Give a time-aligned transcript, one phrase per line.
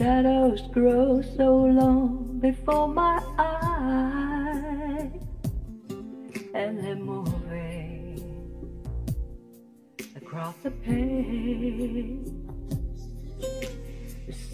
[0.00, 5.12] Shadows grow so long before my eyes,
[6.54, 8.16] and they're moving
[10.16, 12.32] across the page.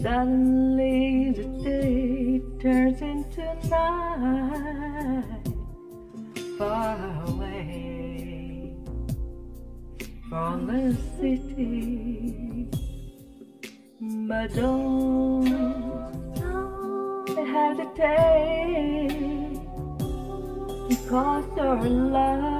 [0.01, 5.47] Suddenly the day turns into night,
[6.57, 8.75] far away
[10.27, 12.67] from the city.
[14.27, 15.26] But don't
[17.97, 19.59] hesitate,
[20.89, 22.56] because your love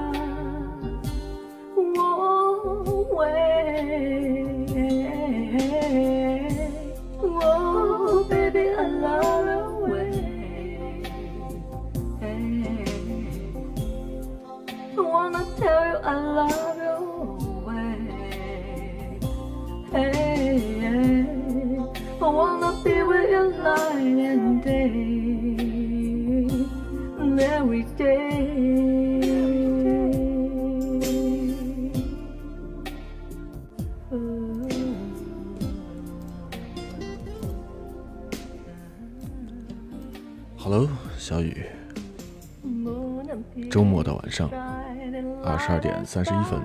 [45.68, 46.58] 十二点三十一分。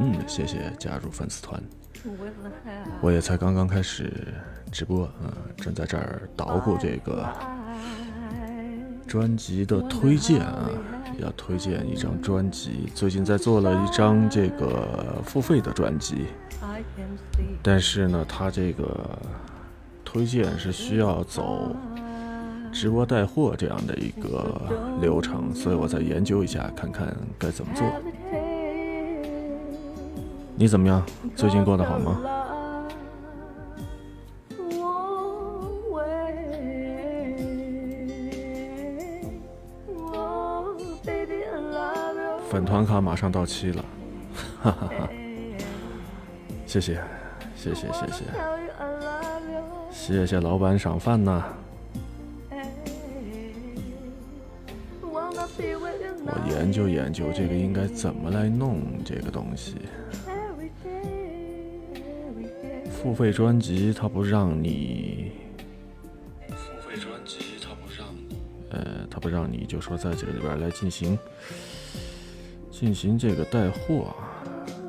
[0.00, 1.58] 嗯，谢谢加入粉丝团。
[3.00, 4.12] 我也才刚刚开始
[4.70, 7.26] 直播，嗯，正在这儿捣鼓这个
[9.06, 10.68] 专辑的推荐啊，
[11.18, 12.92] 要推荐一张专辑。
[12.94, 16.26] 最近在做了一张这个付费的专辑，
[17.62, 19.18] 但是呢，它这个
[20.04, 21.74] 推荐是需要走
[22.70, 24.60] 直播带货这样的一个
[25.00, 27.86] 流程，所以我再研究一下，看看该怎么做。
[30.56, 31.04] 你怎么样？
[31.34, 32.20] 最近过得好吗？
[42.48, 43.84] 粉团卡马上到期了，
[44.62, 45.08] 哈哈哈！
[46.66, 47.02] 谢谢，
[47.56, 48.24] 谢谢，谢谢，
[49.90, 51.42] 谢谢老板赏饭呐！
[55.10, 59.74] 我研究研究这个应该怎么来弄这个东西。
[63.04, 65.30] 付费专辑它不让你，
[66.48, 68.34] 付费专辑它不让你，
[68.70, 71.18] 呃，它不让你就说在这个里边来进行
[72.70, 74.16] 进行这个带货，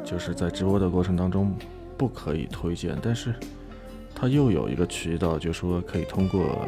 [0.06, 1.54] 就是在直播的过程当中
[1.98, 3.36] 不可以推荐，但是
[4.16, 6.66] 它又有一个渠道，就说可以通过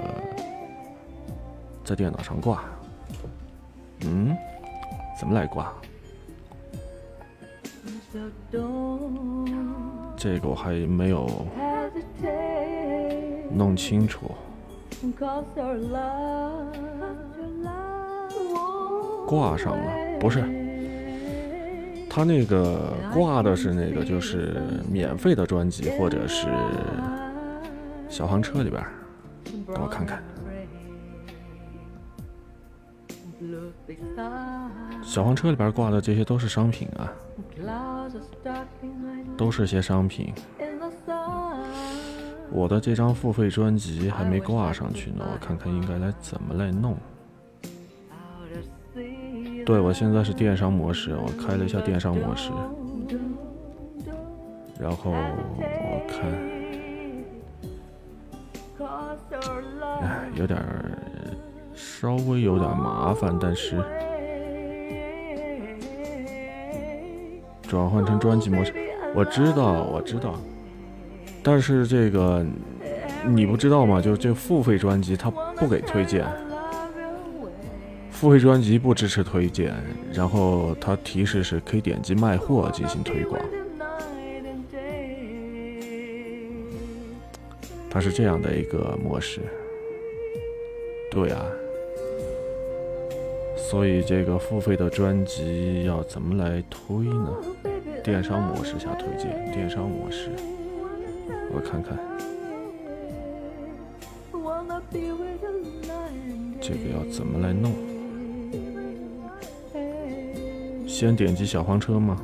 [1.85, 2.65] 在电脑上挂，
[4.01, 4.35] 嗯，
[5.17, 5.73] 怎么来挂？
[10.15, 11.27] 这个我还没有
[13.51, 14.31] 弄清楚。
[19.27, 20.41] 挂上了，不是，
[22.09, 26.47] 他那个挂的是那个就是免费的专辑，或者是
[28.09, 28.83] 小黄车里边，
[29.67, 30.23] 等我看看。
[35.03, 37.11] 小黄车里边挂的这些都是商品啊，
[39.37, 40.33] 都是些商品。
[42.49, 46.95] 我的这张付费专辑还没挂上去呢，我看看应该来怎么来弄。
[49.65, 52.51] 对，我现在是电商模式，我开了一下电商模式，
[54.79, 56.31] 然后我看，
[60.01, 60.57] 哎，有点
[61.75, 63.75] 稍微有点麻烦，但是
[67.67, 68.73] 转换成专辑模式，
[69.13, 70.39] 我知道，我知道，
[71.43, 72.45] 但是这个
[73.25, 74.01] 你不知道吗？
[74.01, 76.25] 就这付费专辑它不给推荐。
[78.09, 79.75] 付费专辑不支持推荐，
[80.11, 83.39] 然后它提示是可以点击卖货进行推广，
[87.91, 89.41] 它是这样的一个模式。
[91.11, 91.45] 对啊，
[93.69, 97.35] 所以这个付费的专辑要怎么来推呢？
[98.01, 100.29] 电商模式下推荐，电商模式，
[101.53, 101.99] 我看看，
[106.61, 107.73] 这个要怎么来弄？
[110.87, 112.21] 先点击小黄车吗？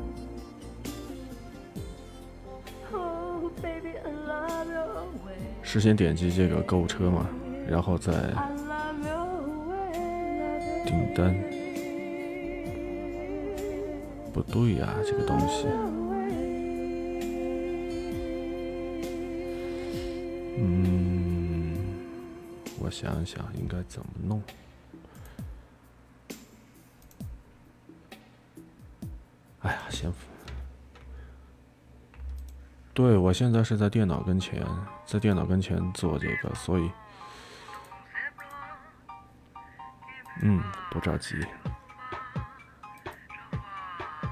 [5.62, 7.28] 是先点击这个购物车吗？
[7.70, 8.14] 然后再
[10.86, 11.34] 订单？
[14.34, 15.68] 不对呀、这个东西。
[20.58, 21.76] 嗯，
[22.80, 24.42] 我想想应该怎么弄。
[29.62, 30.12] 哎呀，先。
[32.94, 34.64] 对，我现在是在电脑跟前，
[35.06, 36.90] 在电脑跟前做这个，所以，
[40.42, 41.36] 嗯，不着急，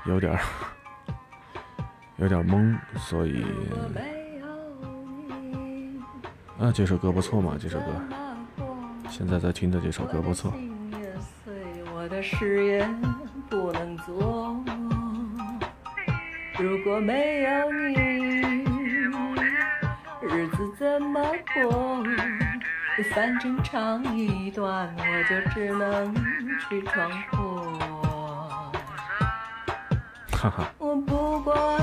[0.06, 0.40] 有点儿，
[2.18, 3.46] 有点懵，所以，
[6.60, 7.94] 啊，这首歌不错嘛，这首歌，
[9.10, 10.54] 现在在听的这首歌不错。
[16.60, 18.42] 如果没有你，
[20.22, 21.22] 日子怎么
[21.54, 22.04] 过？
[23.04, 26.14] 反正唱一段，我就只能
[26.60, 27.80] 去闯祸。
[30.32, 30.72] 哈哈。
[30.78, 31.82] 我不管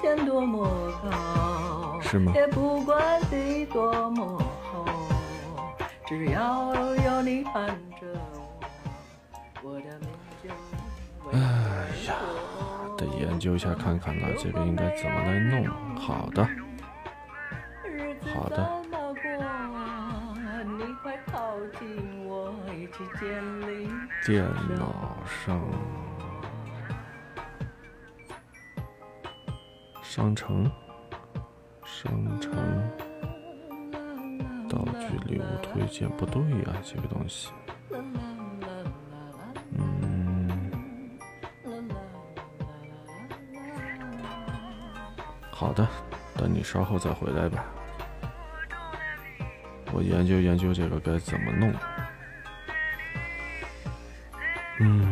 [0.00, 0.68] 天多么
[1.02, 2.32] 高，是吗？
[2.34, 4.84] 也不管地多么厚，
[6.06, 7.66] 只要有你伴
[8.00, 8.06] 着
[8.42, 8.60] 我，
[9.62, 10.08] 我的命
[10.42, 10.50] 就。
[11.32, 11.38] 哎
[12.06, 12.14] 呀。
[12.96, 15.66] 得研究一下看看了，这个应该怎么来弄？
[15.96, 16.46] 好的，
[18.34, 18.79] 好的。
[23.20, 24.44] 电
[24.78, 25.60] 脑上，
[30.02, 30.70] 商城，
[31.84, 32.50] 商城，
[34.70, 37.50] 道具礼物推荐不对呀，这个东西。
[45.50, 45.86] 好的，
[46.38, 47.66] 等你稍后再回来吧。
[49.92, 51.70] 我研究研究这个该怎么弄。
[54.80, 55.09] 嗯。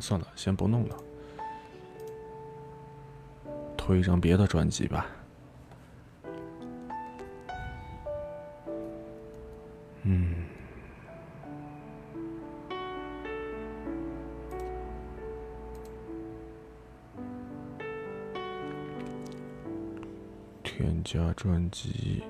[0.00, 0.96] 算了，先不弄了，
[3.76, 5.06] 推一张别的专辑吧。
[10.02, 10.46] 嗯，
[20.62, 22.22] 添加专辑。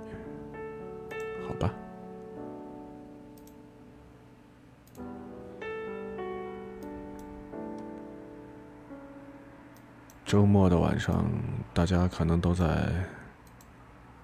[10.30, 11.28] 周末的晚上，
[11.75, 12.88] 大家可能都在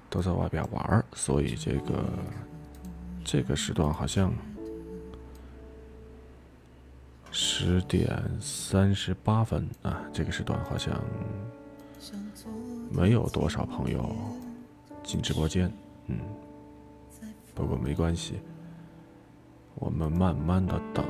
[0.08, 2.04] 都在外边玩所以这个
[3.24, 4.32] 这个时段好像
[7.32, 10.96] 十点三十八分啊，这个时段好像
[12.88, 14.14] 没有多少朋友
[15.02, 15.68] 进直播间，
[16.06, 16.20] 嗯。
[17.52, 18.34] 不过没关系，
[19.74, 21.04] 我们慢慢的等，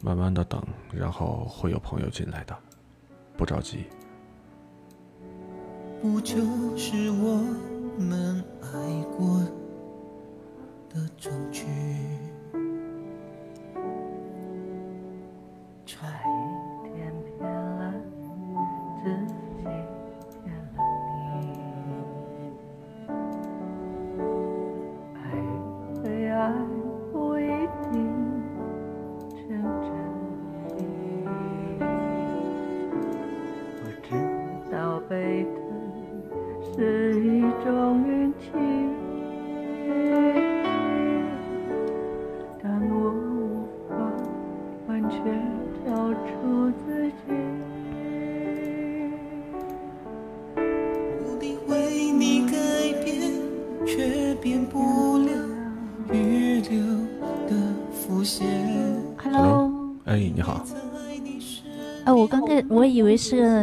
[0.00, 0.62] 慢慢的等，
[0.92, 2.56] 然后会有朋友进来的，
[3.36, 3.84] 不着急。
[6.00, 6.36] 不就
[6.76, 7.42] 是我
[7.98, 9.40] 们爱过
[10.88, 11.64] 的证据？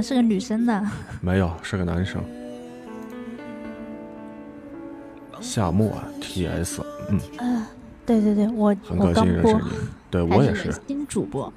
[0.03, 0.86] 是个女生的，
[1.22, 2.22] 没有，是个男生。
[5.39, 5.91] 夏末
[6.22, 7.65] T S，嗯，
[8.05, 9.72] 对对对，我很高兴认识你。
[10.12, 11.51] 对我也是，新主播。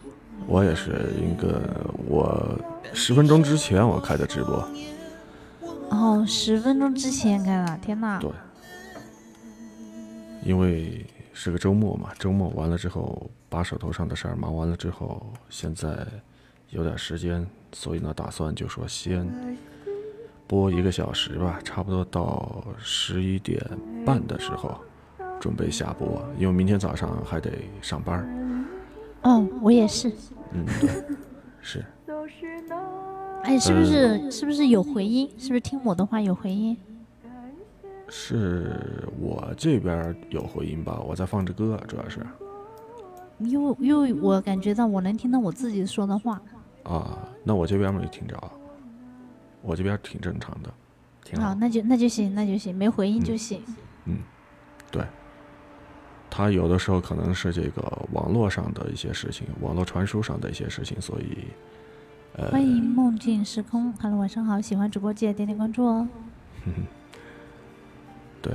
[0.47, 1.61] 我也是一个，
[2.07, 2.57] 我
[2.93, 4.69] 十分钟之前我开的直播，
[5.91, 8.19] 哦，十分钟之前开的，天呐！
[8.21, 8.31] 对，
[10.45, 16.07] 因为是个周末嘛，周末完了之后，把手头上的事儿忙完了之后，现在
[16.71, 19.27] 有点时间，所以呢，打算就说先
[20.47, 23.61] 播一个小时吧，差不多到十一点
[24.05, 24.77] 半的时候
[25.41, 28.67] 准备下播，因为明天早上还得上班。
[29.23, 30.11] 哦，我也是。
[30.53, 30.91] 嗯， 对，
[31.61, 31.85] 是。
[33.43, 35.31] 哎，是不呃是是不是有回音？
[35.39, 36.77] 是不是听我的话有回音？
[38.09, 38.73] 是
[39.21, 41.01] 我这边有回音吧？
[41.01, 42.21] 我在放着歌，主要是
[43.39, 46.41] 因为因为我感觉到我能听到我自己说的话。
[46.89, 48.39] 啊，那我这边没听着，
[49.63, 50.73] 我这边挺正常的，
[51.25, 51.55] 挺好，好。
[51.55, 53.63] 那就那就行，那就行，没回音就行。
[54.05, 54.19] 嗯，
[54.91, 55.05] 对。
[56.29, 57.81] 他有的时候可能是这个
[58.13, 61.47] 网络上的一些事情，网络传输上的一些事情，所以
[62.35, 66.07] 呃，欢迎梦境时空，Hello，晚上好，喜欢主播记得点点关注哦。
[68.43, 68.53] 对，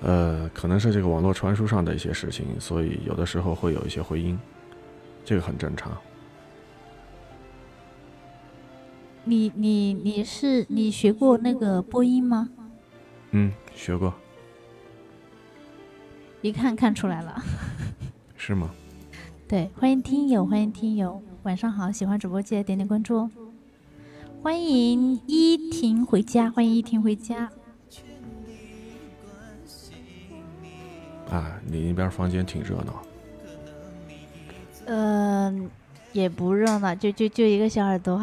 [0.00, 4.38] 呃，可能是这个网络传输上的一些事情，所以有的时候会有一些回音，
[5.24, 5.92] 这个很正常。
[9.24, 12.48] 你你你是你学过那个播音吗？
[13.30, 14.12] 嗯，学过
[16.42, 17.42] 一看看出来了。
[18.36, 18.70] 是吗？
[19.48, 23.30] 对，欢迎听友，欢迎听友，晚上好，喜欢主播记得点点关注哦。
[24.42, 27.50] 欢迎依婷回家，欢迎依婷回家。
[31.30, 33.02] 啊，你那边房间挺热闹。
[34.86, 35.70] 嗯、
[36.12, 38.20] 也不热闹，就就就一个小耳朵，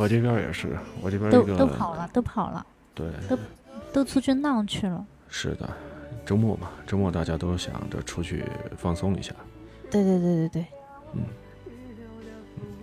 [0.00, 3.38] 我这边也是，我这边都都跑了，都跑了，对，都
[3.92, 5.04] 都出去浪去了。
[5.28, 5.68] 是的，
[6.24, 8.42] 周末嘛，周末大家都想着出去
[8.78, 9.34] 放松一下。
[9.90, 10.66] 对对对对对，
[11.12, 11.22] 嗯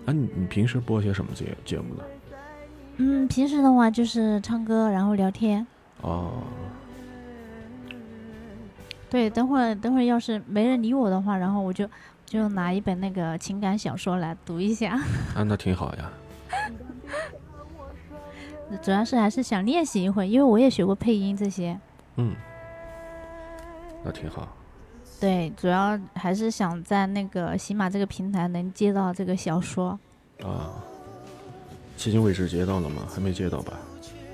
[0.06, 2.04] 啊，你你平时播些什么节节目呢？
[2.98, 5.66] 嗯，平时的话就是唱歌，然后聊天。
[6.02, 6.44] 哦，
[9.10, 11.90] 对，等会儿等会儿要是没人理我的话，然后我就
[12.28, 15.00] 就拿一本那个情感小说来读一下。
[15.34, 16.12] 啊，那挺好呀。
[18.82, 21.80] 主要是还是想练习一会，因为我也学过配音这些。
[22.16, 22.36] 嗯，
[24.04, 24.48] 那挺好。
[25.20, 29.98] 对，主要还是想在那个喜马这个平台能接到这个小说。
[30.44, 30.84] 啊，
[31.98, 33.04] 迄今为止接到了吗？
[33.10, 33.74] 还没接到吧？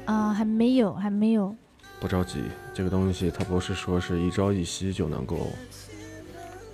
[0.06, 1.56] 啊、还没有，还没有。
[2.02, 5.48] 不着急，这个东西它不是说是一朝一夕就能够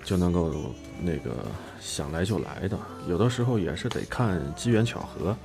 [0.04, 0.52] 就能够
[1.00, 1.46] 那个
[1.80, 2.76] 想来就来的，
[3.08, 5.36] 有的时候也是得看机缘巧合。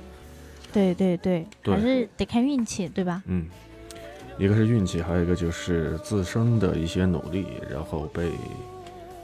[0.75, 3.23] 对对对，对还是得看运气，对吧？
[3.27, 3.47] 嗯，
[4.37, 8.29] 一个是运气，还有一个就是自身的一些努力，然后被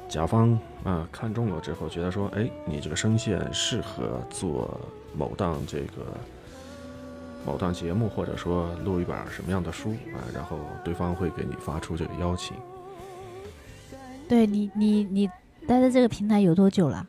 [0.08, 4.79] 甲方啊看中了之后，觉得说，哎，你这个声线适合做
[5.13, 6.05] 某档这个
[7.46, 12.55] 某档节目，或者说录一本什么样的书啊，然后对方会给你发出这个邀请。
[14.29, 15.27] 对你你你
[15.67, 17.05] 待在这个平台有多久了？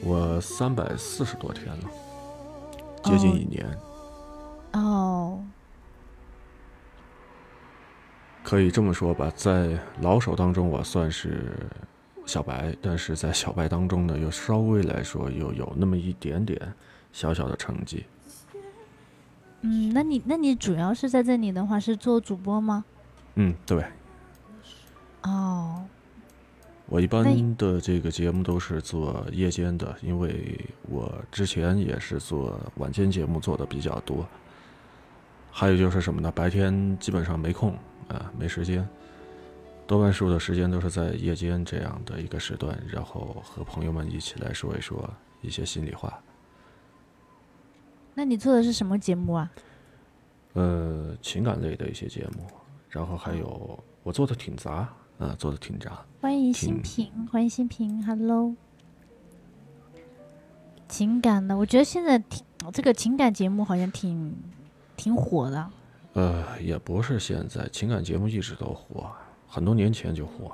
[0.00, 1.84] 我三百四十多天了，
[3.08, 3.78] 接近哦一年，
[4.74, 5.42] 哦，
[8.44, 11.54] 可以这么说吧，在老手当中我算是
[12.26, 16.60] 小白，但是在小白当中呢，又稍微来说又有那么一点点
[17.10, 18.04] 小小的成绩。
[19.62, 22.84] 嗯，那你那你主要是在这里的话是做主播吗？
[23.36, 23.82] 嗯，对
[25.22, 25.82] 哦，
[26.88, 34.26] 我一般的这个节目都是做夜间的，因为我之前也是做晚间节目做的比较多。
[35.50, 36.32] 还有就是什么呢？
[36.34, 37.76] 白天基本上没空
[38.08, 38.88] 啊，没时间，
[39.86, 45.08] 多半数的时间都是在夜间这样的一个时段，然后和朋友们一起来说一说
[45.42, 46.18] 一些心里话。
[48.14, 49.50] 那你做的是什么节目啊？
[50.54, 52.46] 呃，情感类的一些节目，
[52.88, 55.92] 然后还有我做的挺杂啊，做的挺渣。
[56.20, 58.54] 欢迎新挺平，欢迎新平，Hello。
[60.88, 64.34] 情感的，我觉得现在挺这个情感节目好像挺
[64.96, 65.70] 挺火的。
[66.14, 69.10] 呃，也不是现在，情感节目一直都火，
[69.46, 70.52] 很多年前就火。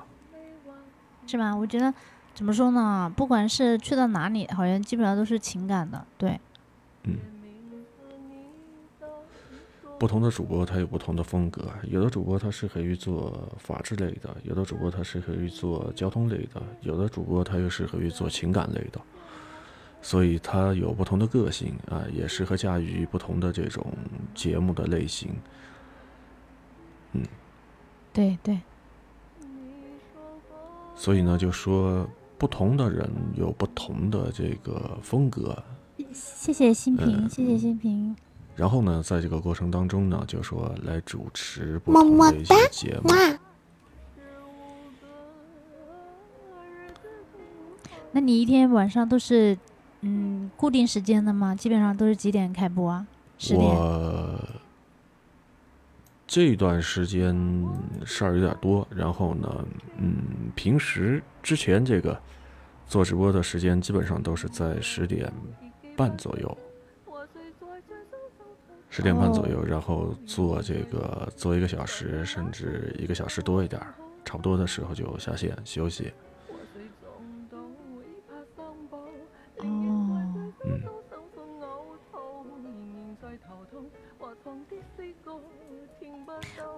[1.26, 1.54] 是吧？
[1.56, 1.92] 我觉得
[2.34, 3.10] 怎么说呢？
[3.16, 6.04] 不管是去到哪里，好像基本上都是情感的。
[6.18, 6.38] 对，
[7.04, 7.16] 嗯，
[9.98, 19.00] 不同的主播他有不同的风格，有的主播他适合于做法制类的，有的主播他适合于做交通类的，有的主播他又适合于做情感类的，
[20.02, 23.86] 所以他有不同的个性啊，也适合驾驭不同的这种
[24.34, 25.30] 节目的类型。
[27.12, 27.22] 嗯，
[28.12, 28.60] 对对，
[30.96, 35.62] 所以呢，就说不同的人有不同的这个风格，
[36.12, 37.30] 谢谢新平，嗯。
[37.30, 38.14] 谢谢新平。
[38.56, 43.10] 然后呢，在这个过程当中呢，就说来主持不同的一些节目。
[43.10, 43.38] 哇，
[48.12, 49.58] 那你一天晚上都是
[50.02, 51.54] 嗯固定时间的吗？
[51.54, 53.06] 基本上都是几点开播啊？
[53.38, 53.68] 十点。
[53.68, 54.38] 我
[56.26, 57.34] 这段时间
[58.04, 59.64] 事儿有点多，然后呢，
[59.98, 60.16] 嗯，
[60.54, 62.18] 平时之前这个
[62.86, 65.32] 做直播的时间基本上都是在十点
[65.96, 66.58] 半左右，
[68.94, 73.92] 十点半左右，然后做这个做一个小时，甚至一个小时多一点儿，
[74.24, 76.12] 差不多的时候就下线休息。
[79.58, 79.66] 哦，
[80.62, 80.80] 嗯，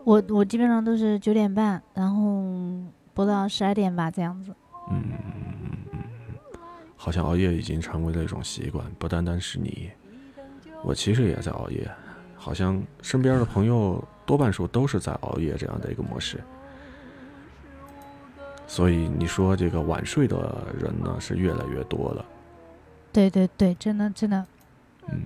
[0.02, 2.42] 我我基本上都是九点半，然后
[3.12, 4.56] 播到十二点吧，这样子。
[4.90, 5.12] 嗯。
[6.96, 9.90] 好像熬夜已经成为了一种习惯，不单单是你，
[10.82, 11.87] 我其实也在熬夜，
[12.47, 16.38] 好像身边的朋友多半数都是在熬夜这样的一个模式。
[18.69, 22.25] 所以你说这个晚睡的人呢是越来越多了，
[23.12, 24.47] 对对对，真的真的。
[25.09, 25.25] 嗯。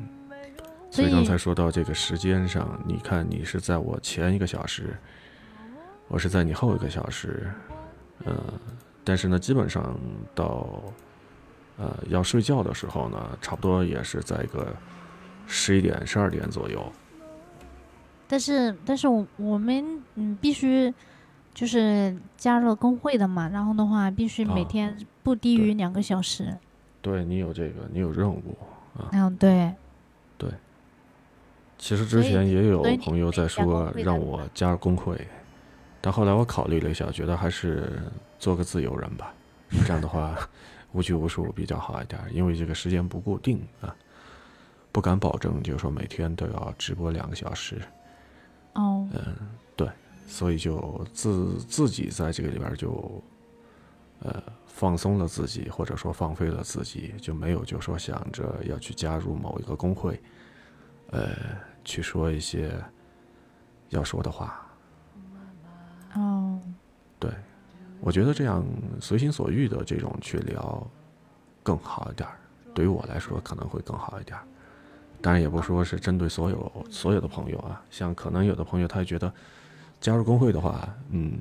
[0.91, 4.97] 所以刚才说到这个时间上，你看你是在我前一个小时，
[6.09, 7.53] 我是在你后一个小时，
[8.25, 8.35] 呃，
[9.05, 9.95] 但是呢，基本上
[10.35, 10.83] 到
[11.77, 14.75] 呃要睡觉的时候呢，差不多也是在一个
[15.47, 16.91] 十一点、十二点左右。
[18.31, 19.85] 但是但是我我们
[20.15, 20.95] 嗯必须
[21.53, 26.57] 就是加入工会的嘛，然后的话必须每啊天不低于两个小时。
[27.03, 28.57] 对你有这个，你有任务
[28.97, 29.11] 啊。
[29.11, 29.75] 嗯，对，
[30.39, 30.49] 对
[31.77, 35.27] 其实之前也有朋友在说让我加入工会，
[36.01, 38.01] 但后来我考虑了一下，觉得还是
[38.39, 39.35] 做个自由人吧。
[39.85, 40.37] 这样的话，
[40.93, 43.93] 无拘无束比较好一点，因为这个时间不固定啊，
[44.93, 47.81] 不敢保证，就是说每天都要直播两个小时，
[48.81, 49.09] 哦，
[50.27, 53.21] 所以就自自己在这个里边就，
[54.21, 60.23] 呃，放松了自己，或者说放飞了自己，就没有就说想着要去加入某一个工会，
[61.11, 61.31] 呃，
[61.85, 62.73] 去说一些
[63.89, 64.65] 要说的话。
[66.15, 66.61] 哦，
[67.19, 67.29] 对，
[68.01, 68.65] 我觉得这样
[69.01, 70.89] 随心所欲的这种去聊
[71.65, 72.39] 更好一点儿，
[72.73, 74.47] 对于我来说可能会更好一点儿。
[75.23, 79.33] 当然也不说是针对所有所有的朋友啊，像可能有的朋友他觉得
[80.01, 81.41] 加入工会的话，嗯，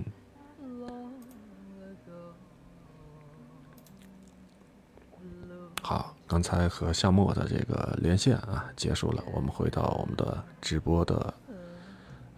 [5.82, 11.34] 好，刚才和夏末的这个连线啊结束了，我们回到我们的直播的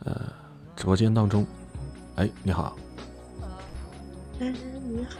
[0.05, 0.31] 呃
[0.75, 1.45] 直播间当中。
[2.17, 2.77] 哎，你好，
[4.39, 5.19] 嗯，你好，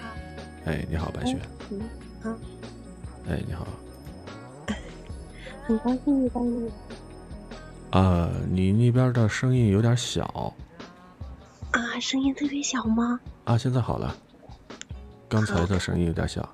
[0.66, 1.40] 哎，你好，白雪。
[1.72, 1.82] 嗯，
[2.22, 2.30] 好，
[3.28, 3.66] 哎，你好。
[5.72, 6.70] 很高兴遇到你
[7.92, 10.54] 呃，你那边的声音有点小
[11.72, 13.20] 啊，声音特别小吗？
[13.46, 14.14] 啊，现在好了。
[15.30, 16.48] 刚才的声音有点小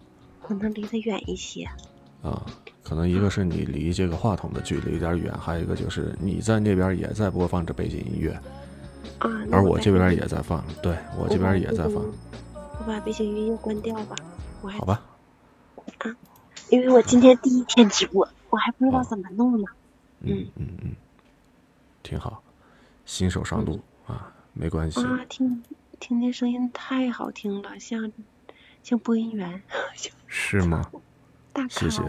[0.43, 1.67] 可能离得远一些。
[2.21, 2.45] 啊，
[2.83, 8.31] 可能一个是你离这个话筒的距离有点远，还有一个就是你在那边也在播放着背景音乐，
[9.17, 11.95] 啊，而我这边也在放，对我这边也在放，
[12.53, 14.15] 我把背景音乐关掉吧。
[14.61, 15.01] 我还好吧？
[15.97, 16.15] 啊
[16.69, 18.27] 因为我今天第一天直播，
[18.57, 19.67] 我还不知道哦怎么弄呢。
[20.21, 20.95] 嗯嗯嗯，
[22.01, 22.41] 挺好，
[23.05, 24.99] 新手上路啊，没关系。
[25.05, 25.61] 啊，听
[25.99, 28.11] 听那声音太好听了，像
[28.81, 29.61] 像播音员，
[30.25, 30.81] 是吗？
[31.53, 32.01] 大谢谢？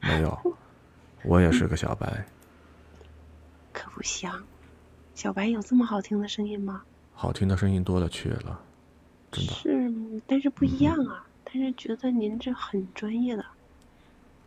[0.00, 0.56] 没有，
[1.22, 2.24] 我也是个小白，
[3.70, 4.42] 可不像。
[5.14, 6.82] 小白有这么好听的声音吗？
[7.12, 8.58] 好听的声音多了去了，
[9.30, 9.52] 真的。
[9.52, 9.92] 是，
[10.26, 11.26] 但是不一样啊。
[11.44, 13.44] 但是觉得您这很专业的。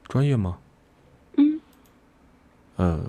[0.05, 0.57] 专业吗？
[2.81, 2.99] 嗯，呃，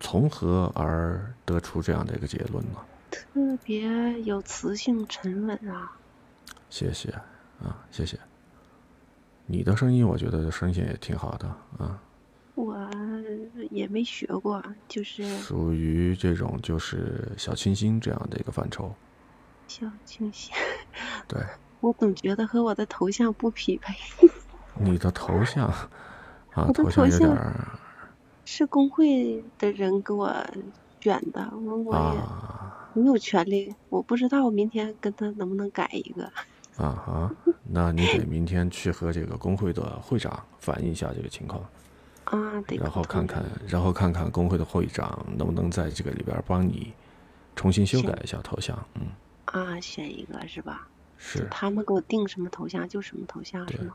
[0.00, 2.78] 从何而得出这样的一个结论呢？
[3.10, 5.92] 特别有磁性、沉稳啊。
[6.68, 7.08] 谢谢
[7.62, 8.18] 啊，谢谢。
[9.46, 11.46] 你的声音，我觉得声线也挺好的
[11.78, 12.00] 啊，
[12.56, 12.76] 我
[13.70, 18.92] 也没学过，就是属于这种就是小清新这样的一个范畴。
[19.68, 20.52] 小清新。
[21.28, 21.40] 对，
[21.80, 23.94] 我总觉得和我的头像不匹配。
[24.80, 25.68] 你的头像
[26.54, 27.54] 啊，头像有点儿
[28.44, 30.32] 是工会的人给我
[31.00, 32.14] 选的，我我
[32.94, 33.74] 也没有权利。
[33.88, 36.24] 我不知道我明天跟他能不能改一个。
[36.76, 37.30] 啊哈，
[37.62, 41.62] 那你得明天去和这个工会的会长反映一下这个情况，
[42.24, 46.92] 啊，对然后看看，然后看看工会的会长能不能在这个里边帮你
[47.54, 49.06] 重新修改一下头像，嗯，
[49.44, 50.88] 啊，选一个是吧？
[51.16, 53.94] 是，他们给我定什么头像就什么头像是对吗？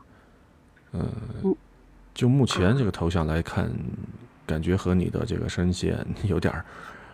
[0.92, 1.54] 嗯，
[2.14, 3.70] 就目前这个头像来看，
[4.50, 6.64] 感觉和你的这个声线 有点儿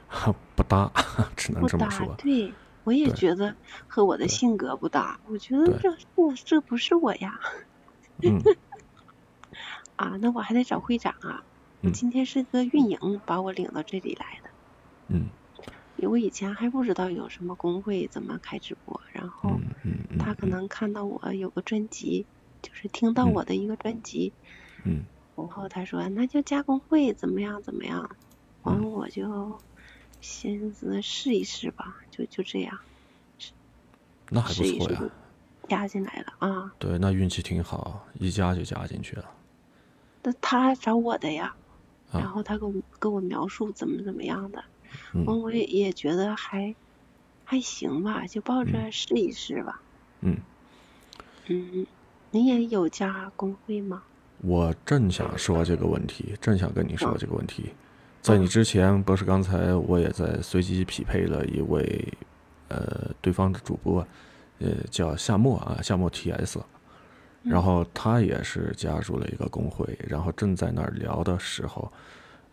[0.57, 0.91] 不搭，
[1.37, 3.55] 只能这么说，，对我也觉得
[3.87, 7.33] 和我的性格不搭，我觉得这这这不是我呀。
[8.23, 8.39] 嗯。
[9.97, 11.45] 啊，那我还得找会长啊。
[11.83, 11.93] 我嗯。
[11.93, 14.51] 今天是个运营把我领到这里来的，
[15.09, 15.29] 嗯。
[15.97, 19.65] 因为我以前还不知道有什么工会怎么开直播，然后
[20.19, 22.29] 他可能看到我有个专辑，
[22.63, 23.33] 就是听到嗯。
[23.33, 24.35] 我的一个专辑，
[24.85, 28.11] 嗯然后他说那就加工会怎么样怎么样，
[28.63, 29.61] 完了我就
[30.21, 32.79] 寻思试一试吧，就就这样
[34.31, 35.03] 那还不错呀，
[35.69, 36.73] 加进来了啊。
[36.79, 39.31] 对，那运气挺好，一加就加进去了，
[40.23, 41.55] 那他找我的呀，
[42.13, 44.65] 啊然后他跟我跟我描述怎么怎么样的，
[45.15, 46.75] 嗯完我也也觉得还
[47.45, 49.83] 还行吧，就抱着试一试吧。
[50.23, 50.37] 嗯。
[51.49, 51.87] 嗯，
[52.33, 54.03] 你也有加工会吗？
[54.43, 57.71] 我正想说这个问题，正想跟你说这个问题。
[58.23, 62.13] 在你之前，不是刚才我也在随机匹配了一位，
[62.69, 64.07] 呃，对方的主播，
[64.59, 66.61] 呃，叫夏沫啊，夏沫 TS，
[67.45, 71.91] 然后他也是加入了一个工会，然后正在那儿聊的时候，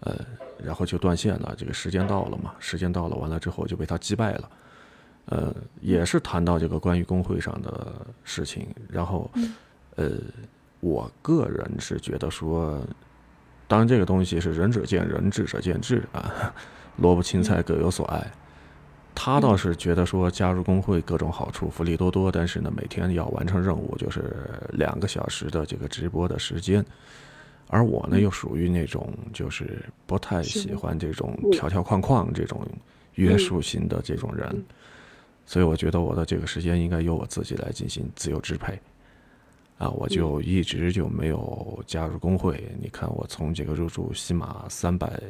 [0.01, 0.15] 呃，
[0.63, 4.51] 然后就断线了，这个时间到了嘛，时间到了，完了之后就被他击败了，
[5.25, 9.31] 呃，也是谈到这个关于工会上的事情，然后，
[9.95, 10.11] 呃，
[10.83, 12.85] 我个人是觉得说，
[13.69, 16.53] 当然这个东西是仁者见仁，智者见智啊，
[16.99, 18.31] 萝卜青菜各有所爱。
[19.15, 24.35] 他倒是觉得说加入工会各种好处，福利多多，但是呢，每天要完成任务，就是
[24.71, 26.85] 两个小时的这个直播的时间。
[27.69, 32.61] 而我呢，又属于那种就是不太喜欢这种条条框框这种
[33.13, 34.61] 约束型的这种人，
[35.45, 38.77] 所以我觉得我的这个时间应该由我自己来进行自由支配。
[39.77, 42.63] 啊，我就一直就没有加入工会。
[42.79, 45.21] 你看，我从这个入驻西马三百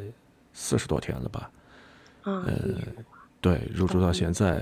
[0.51, 1.51] 四十多天了吧？
[2.23, 2.56] 啊，呃
[3.41, 4.62] 对，入驻到现在，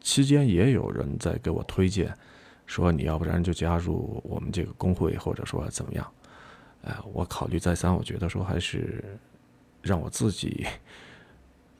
[0.00, 2.12] 期间也有人在给我推荐，
[2.66, 6.06] 说你要不然就加入我们这个工会，或者说怎么样。
[6.82, 9.02] 哎，我考虑再三，我觉得说还是
[9.80, 10.66] 让我自己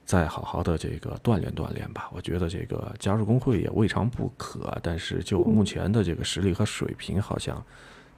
[0.04, 2.10] 再好好的这个锻炼锻炼吧。
[2.12, 7.64] 我觉得这个加入工会也未尝不可，但是就目前的这个实力和水平，好像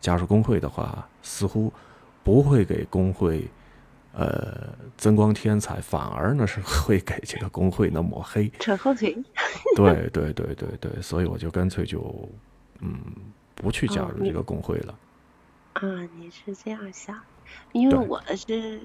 [0.01, 1.73] 加入工会的话，似乎
[2.25, 3.49] 不会给工会
[4.13, 8.51] 呃增光添彩，反而呢是会给这个工会呢抹黑。
[8.59, 9.17] 扯后腿。
[9.75, 12.29] 对对对对对，所以我就干脆就
[12.81, 12.99] 嗯
[13.55, 14.99] 不去加入这个工会了。
[15.75, 15.83] 啊，
[16.17, 17.21] 你是这样想，
[17.73, 18.81] 因为我是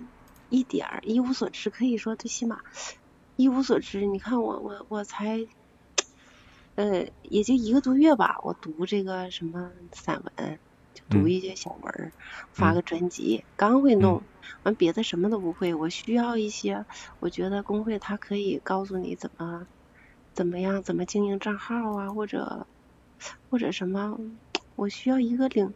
[0.51, 2.59] 一点儿一无所知，可以说最起码
[3.37, 4.05] 一无所知。
[4.05, 5.39] 你看我我我才，
[6.75, 10.59] 呃，也就一个多月吧，我读这个什么散文，
[10.93, 12.11] 就读嗯一些小文儿，
[12.51, 14.27] 发嗯个专辑，刚会弄，
[14.63, 15.73] 完别的什么都不会。
[15.73, 16.85] 我需要一些，
[17.19, 19.67] 我觉得工会它可以告诉你怎么
[20.33, 22.67] 怎么样，怎么经营账号啊，或者
[23.49, 24.17] 或者什么，
[24.75, 25.73] 我需要一个领。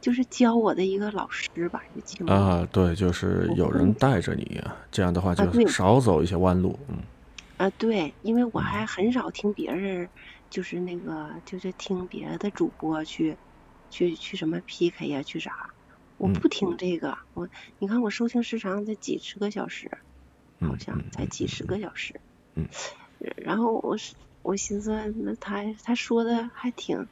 [0.00, 6.78] 就是教我的一个老师吧，就啊，对，就是有人带着你，这样的话就少走一些弯路。
[6.88, 6.96] 嗯。
[7.56, 10.10] 啊，对，因为我还很少听别人，
[10.48, 13.38] 就是那个，就是听别的主播去，
[13.90, 15.50] 去去什么 PK 呀、去啥，
[16.16, 16.34] 我嗯。
[16.40, 19.90] 不听这个，我你看我收听时长才几十个小时，
[20.60, 22.20] 好嗯像才几十个小时，
[22.56, 22.68] 嗯，
[23.36, 24.92] 然后我是我寻思，
[25.24, 27.08] 那他他说的还挺，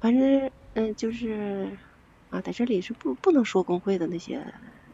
[0.00, 1.78] 反正嗯、就是
[2.32, 4.38] 啊，在这里是不不能说工会的那些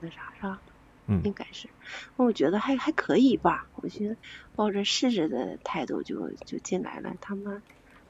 [0.00, 0.60] 那啥是吧？
[1.06, 1.22] 嗯。
[1.22, 1.70] 应该是，
[2.16, 4.16] 我觉得还还可以吧，我觉得
[4.54, 7.62] 抱着试试的态度就就进来了，他们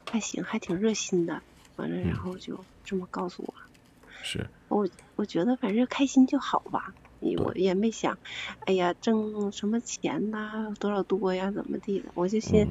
[0.07, 1.43] 还行，还挺热心的，
[1.77, 3.55] 完了然后就这么告诉我，
[4.23, 6.81] 是，我我觉得反正开心就好吧，
[7.19, 8.19] 也我也没想，
[8.67, 12.71] 哎呀挣什么钱呐，多少多呀，怎么地的，我就先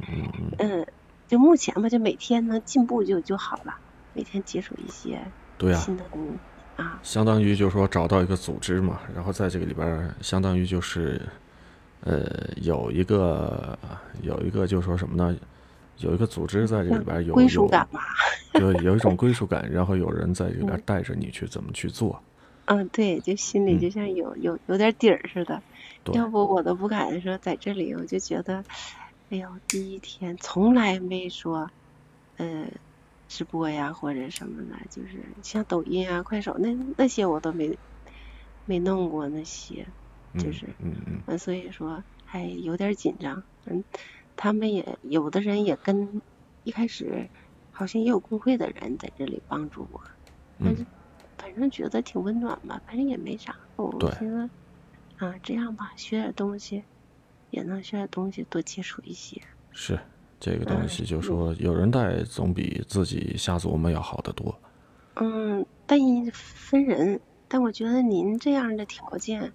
[0.58, 0.86] 嗯，
[1.28, 3.74] 就目前吧，就每天能进步就就好了，
[4.14, 5.86] 每天接触一些对呀、
[6.78, 11.22] 啊，相当于就是说找到一个组织嘛，然后在这个里边，相当于就是，
[12.02, 13.78] 呃，有一个
[14.22, 15.36] 有一个就是说什么呢？
[15.98, 18.00] 有一个组织在这里边有归属感吧，
[18.62, 22.22] 有有一种归属感， 然后有人在这里边带着你去怎么去做。
[22.66, 23.80] 嗯，对，就心里嗯。
[23.80, 25.60] 就像有有有点底儿似的，
[26.14, 28.64] 要不我都不敢说在这里，我就觉得，
[29.32, 31.68] 哎呦，第一天从来没说，
[32.38, 32.68] 呃，
[33.28, 37.78] 直播呀或者什么的，就是像抖音啊、快手那那些我都没
[38.66, 39.94] 没弄过那些，
[40.34, 43.86] 嗯就是嗯嗯嗯，所以说还有点紧张，嗯，
[44.36, 46.22] 他们也有的人也跟
[46.64, 47.30] 一开始
[47.70, 50.02] 好像也有工会的人在这里帮助我，
[50.64, 50.88] 但是
[51.38, 53.56] 反正觉得挺温暖吧，反正也没啥。
[53.76, 54.50] 我对觉得
[55.18, 56.86] 啊，这样吧，学点东西
[57.50, 59.42] 也能学点东西，多接触一些。
[59.72, 60.00] 是
[60.40, 64.58] 这个东西，就说有人带总比自己瞎琢磨要好得多。
[65.16, 69.52] 嗯，但也分人，但我觉得您这样的条件，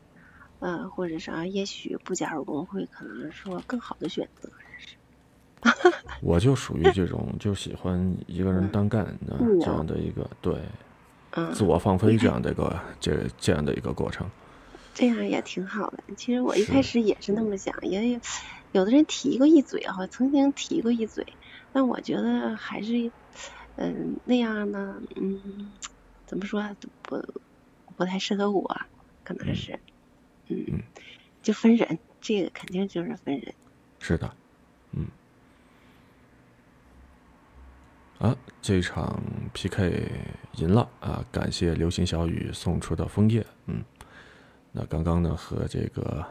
[0.59, 4.49] 呃，或者啥，也许不加入工会，可能是说更好的选择。
[6.21, 10.57] 我就属于这种就喜欢一个人单干的嗯这样的一个对
[11.31, 14.29] 嗯，自我放飞这样的一个这这样的一个过程。
[14.95, 16.03] 这样也挺好的。
[16.17, 18.21] 其实我一开始也是那么想，也有
[18.73, 21.27] 有的人提过一嘴哈，曾经提过一嘴，
[21.73, 23.11] 但我觉得还是，
[23.77, 25.73] 嗯，那样呢，嗯，
[26.27, 27.25] 怎么说不
[27.97, 28.81] 不太适合我，
[29.25, 29.79] 可能是，
[30.49, 30.83] 嗯，嗯
[31.43, 33.55] 就分人，这个肯定就是分人。
[33.99, 34.35] 是的，
[34.93, 35.07] 嗯。
[38.19, 39.21] 啊，这场
[39.53, 40.09] PK
[40.59, 41.25] 赢了啊！
[41.33, 43.83] 感谢流星小雨送出的枫叶，嗯。
[44.75, 46.25] 那刚刚呢和这个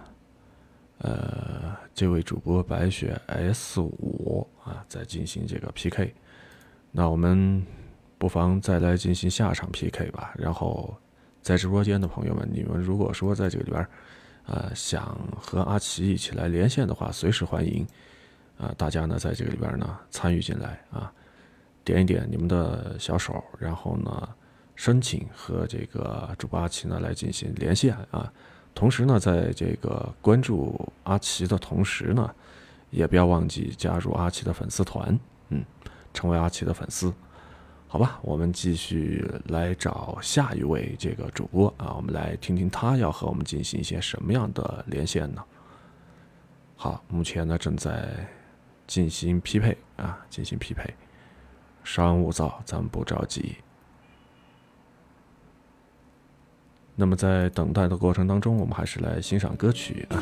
[0.97, 6.11] 呃这位主播白雪 S 五啊在进行这个 PK，
[6.91, 7.63] 那我们
[8.17, 10.33] 不妨再来进行下场 PK 吧。
[10.35, 10.91] 然后
[11.43, 13.89] 在直播间的朋友们，你们如果说在这个里边儿
[14.47, 17.85] 呃想和阿奇一起来连线的话，随时欢迎
[18.57, 21.13] 啊、大家呢在这个里边呢参与进来啊，
[21.83, 24.29] 点一点你们的小手，然后呢。
[24.81, 28.33] 申请和这个主播阿奇呢来进行连线啊，
[28.73, 32.33] 同时呢，在这个关注阿奇的同时呢，
[32.89, 35.15] 也不要忘记加入阿奇的粉丝团，
[35.49, 35.63] 嗯，
[36.15, 37.13] 成为阿奇的粉丝，
[37.87, 38.17] 好吧？
[38.23, 45.43] 我们继续来找下一位这个主播啊，我们来听听他要和我们进行一些什么样的连线呢？
[46.75, 48.27] 好，目前呢正在
[48.87, 50.91] 进行匹配啊，进行匹配，
[51.83, 53.57] 稍安勿躁，咱们不着急。
[57.01, 60.21] 那么在等待的过程当中，我们还是来欣赏歌曲啊。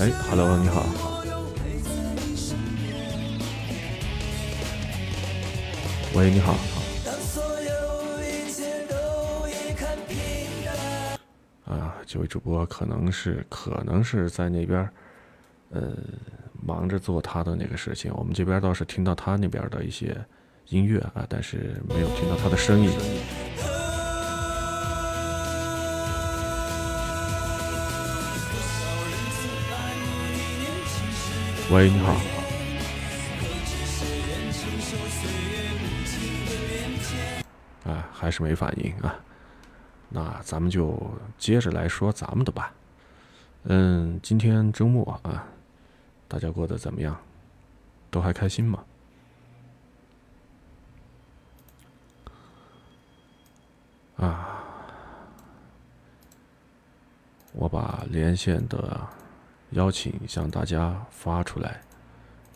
[0.00, 0.86] 哎，Hello，你好。
[6.14, 6.54] 喂，你好。
[11.66, 14.88] 啊，这位主播可能是可能是在那边，
[15.68, 15.92] 呃，
[16.66, 18.10] 忙着做他的那个事情。
[18.14, 20.16] 我们这边倒是听到他那边的一些
[20.70, 22.90] 音乐啊，但是没有听到他的声音。
[31.70, 32.12] 喂，你好。
[37.90, 39.18] 啊，还是没反应啊。
[40.10, 40.98] 那咱们就
[41.38, 42.70] 接着来说咱们的吧。
[43.64, 45.46] 嗯，今天周末啊，
[46.26, 47.18] 大家过得怎么样？
[48.10, 48.84] 都还开心吗？
[54.18, 54.64] 啊，
[57.52, 59.00] 我把连线的
[59.70, 61.80] 邀请向大家发出来，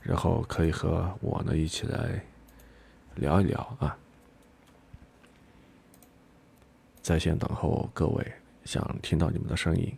[0.03, 2.25] 然后可以和我呢一起来
[3.15, 3.97] 聊一聊啊。
[7.01, 8.33] 在线等候各位，
[8.65, 9.97] 想听到你们的声音。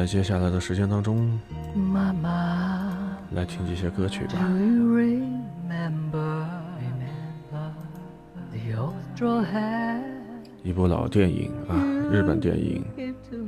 [0.00, 1.38] 在接下来的时间当中
[1.74, 2.90] 妈妈
[3.32, 4.32] 来听这些歌曲吧。
[4.32, 6.46] Do you remember
[8.50, 8.94] the
[10.62, 11.76] 一部老电影啊，
[12.10, 12.82] 日本电影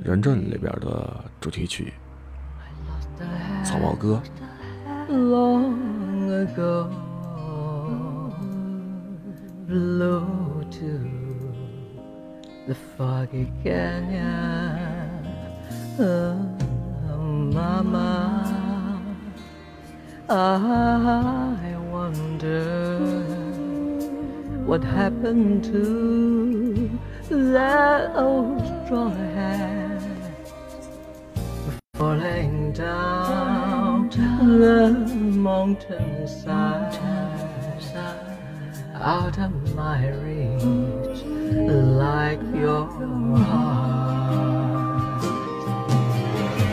[0.04, 1.94] 人证》里边的主题曲
[3.64, 4.20] 草帽歌》。
[5.10, 5.74] long
[6.28, 6.86] ago
[9.66, 10.20] blew
[10.70, 10.86] to
[12.66, 14.81] the foggy canyon oh,
[17.54, 18.10] mama
[20.28, 22.64] I wonder
[24.66, 26.98] what happened to
[27.30, 30.02] that old straw hat
[31.94, 34.90] falling down the
[35.46, 36.98] mountainside
[38.94, 40.81] out of my reach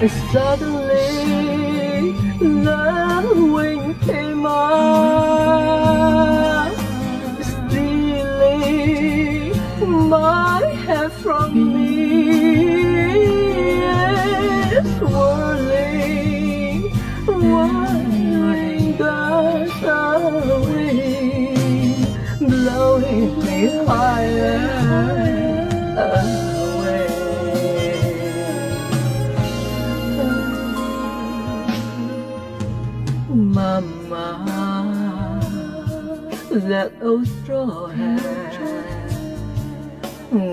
[0.02, 0.14] It's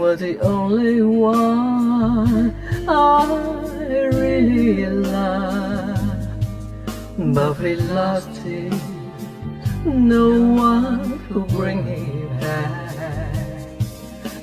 [0.07, 2.55] was the only one
[2.87, 3.25] I
[4.15, 6.29] really loved.
[7.35, 8.73] But we lost it,
[9.85, 10.29] no
[10.69, 12.95] one could bring it back.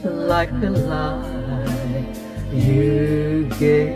[0.04, 2.17] Like the light
[2.52, 3.92] you gave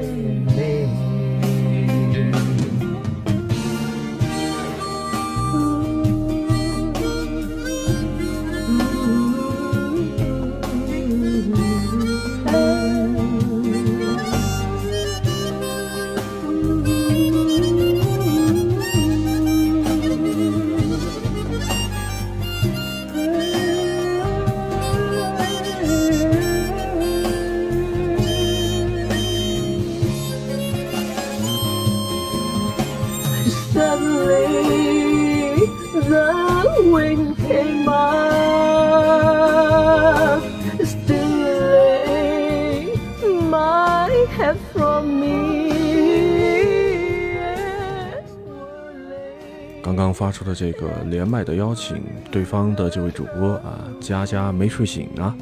[50.38, 55.36] 出的这个连麦的邀请，对方的这位主播啊，佳佳没睡醒啊，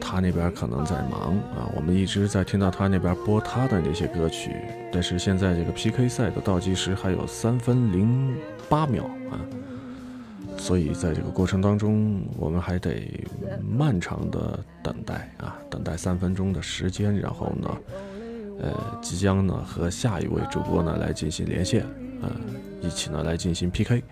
[0.00, 4.54] 他那边可能在忙啊，我们一直在听到他那边播他的那些歌曲，
[4.92, 8.32] 但是现在这个 PK 赛的倒计时还有三分零
[8.68, 9.34] 八秒啊，
[10.56, 13.12] 所以在这个过程当中，我们还得
[13.60, 17.76] 漫长的等待啊，等待三分钟的时间，然后呢，
[18.60, 18.70] 呃，
[19.02, 21.82] 即将呢和下一位主播呢来进行连线，
[22.22, 22.30] 啊，
[22.80, 24.02] 一起呢来进行 PK。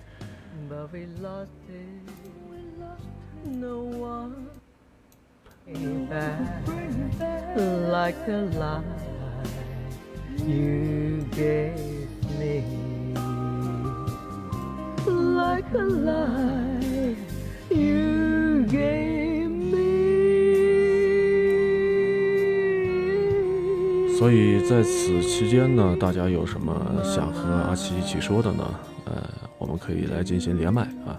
[24.28, 28.78] 所以在此期间呢，大家有什么想和阿奇一起说的呢？
[29.06, 31.18] 呃，我们可以来进行连麦啊。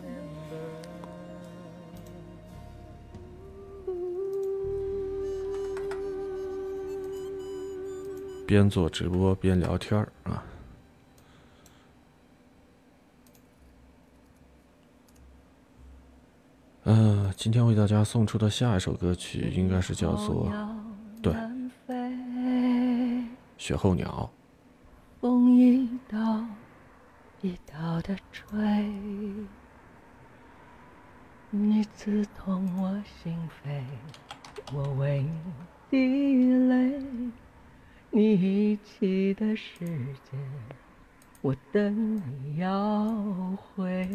[8.45, 10.43] 边做直播边聊天儿啊。
[16.83, 20.53] 呃，今天为大家送出的下一首歌曲应该是叫做
[21.23, 21.33] 对
[23.59, 24.31] 《雪候鸟》。
[25.21, 26.45] 风一道
[27.41, 28.57] 一道的吹，
[31.49, 33.83] 你刺痛我心扉，
[34.73, 35.53] 我为你
[35.89, 37.03] 滴泪，
[38.11, 39.85] 你遗弃的世
[40.31, 40.37] 界，
[41.41, 43.11] 我等你要
[43.75, 44.07] 回。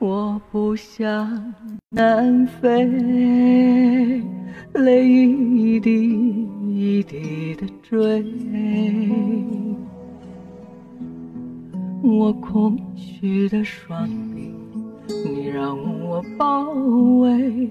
[0.00, 1.52] 我不想
[1.90, 4.22] 南飞，
[4.74, 8.24] 泪一滴一滴的坠。
[12.00, 14.54] 我空虚的双臂，
[15.24, 16.70] 你让我包
[17.20, 17.68] 围。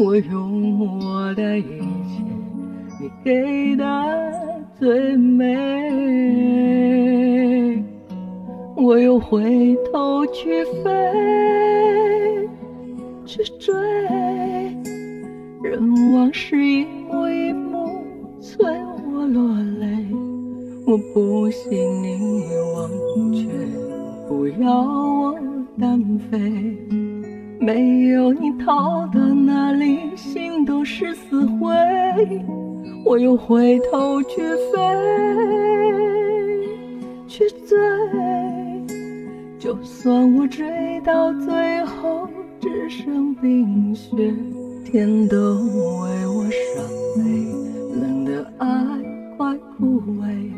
[0.00, 2.24] 我用我的一切，
[3.00, 3.84] 你给的
[4.78, 5.44] 最美。
[8.80, 12.48] 我又回头去飞，
[13.26, 13.74] 去追，
[15.64, 18.04] 任往事一幕一幕
[18.40, 18.64] 催
[19.12, 20.06] 我落泪。
[20.86, 22.16] 我不信你
[22.76, 22.88] 忘
[23.34, 23.48] 却，
[24.28, 25.34] 不要我
[25.78, 26.00] 单
[26.30, 26.38] 飞。
[27.58, 31.68] 没有你逃到哪里，心都是死灰。
[33.04, 34.40] 我又回头去
[34.72, 34.78] 飞，
[37.26, 37.76] 去追。
[39.68, 42.26] 就算我追到最后
[42.58, 44.16] 只剩冰雪，
[44.82, 46.82] 天都为我伤
[47.14, 47.20] 悲，
[48.00, 48.66] 冷的爱
[49.36, 50.50] 快枯萎，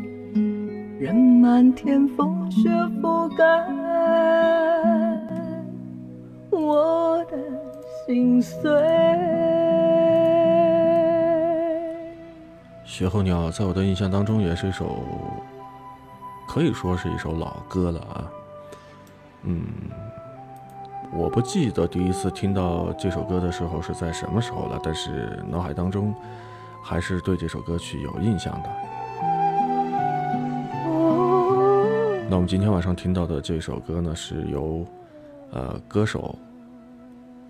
[0.97, 2.69] 任漫天风雪
[3.01, 3.43] 覆盖
[6.49, 7.37] 我的
[8.07, 8.61] 心碎。
[12.85, 15.03] 雪候鸟在我的印象当中也是一首，
[16.47, 18.31] 可以说是一首老歌了啊。
[19.43, 19.65] 嗯，
[21.11, 26.13] 我不记得第一次听到这首歌的时候是在什么时候了，但是脑海当中
[26.83, 28.69] 还是对这首歌曲有印象的。
[32.29, 34.85] 那我们今天晚上听到的这首歌呢，是由
[35.51, 36.37] 呃歌手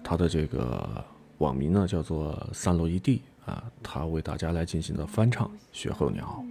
[0.04, 1.04] 他的这个
[1.38, 3.22] 网名呢叫做散落一地。
[3.44, 6.46] 啊，他为大家来进行的翻唱《雪候鸟》。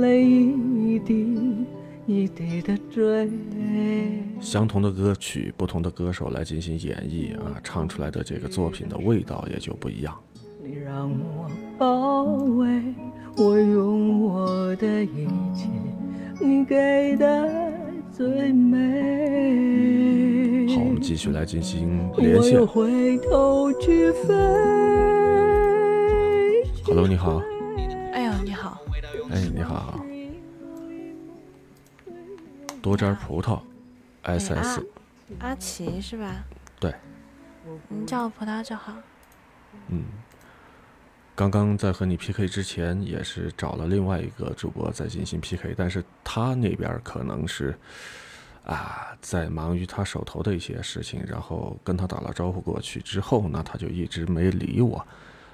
[0.00, 1.14] 泪一滴
[4.40, 10.14] 相同的歌曲，不同的歌手来进行演绎啊，唱出来的这个作品的味道也就不一样。
[10.62, 12.82] 你让我包围，
[13.38, 15.68] 我用我的一切，
[16.40, 17.72] 你给的
[18.12, 18.76] 最美。
[20.74, 22.66] 好，我们继续来进行连线。
[26.84, 27.42] Hello，你好。
[28.12, 28.78] 哎呦，你好。
[29.30, 30.03] 哎，你好。
[32.84, 33.62] 多汁葡萄
[34.24, 34.84] ，SS。
[35.38, 36.44] 阿奇是吧？
[36.78, 36.94] 对。
[37.88, 38.92] 你叫我葡萄就好。
[39.88, 40.02] 嗯。
[41.34, 47.74] 刚刚在和你 PK 之前，也是找了另外一个主播在进行 PK，但是他那边可能是。
[48.66, 55.06] 啊，在忙于他手头的一些事情，然后跟他打了招呼过去之后呢，他就一直没理我，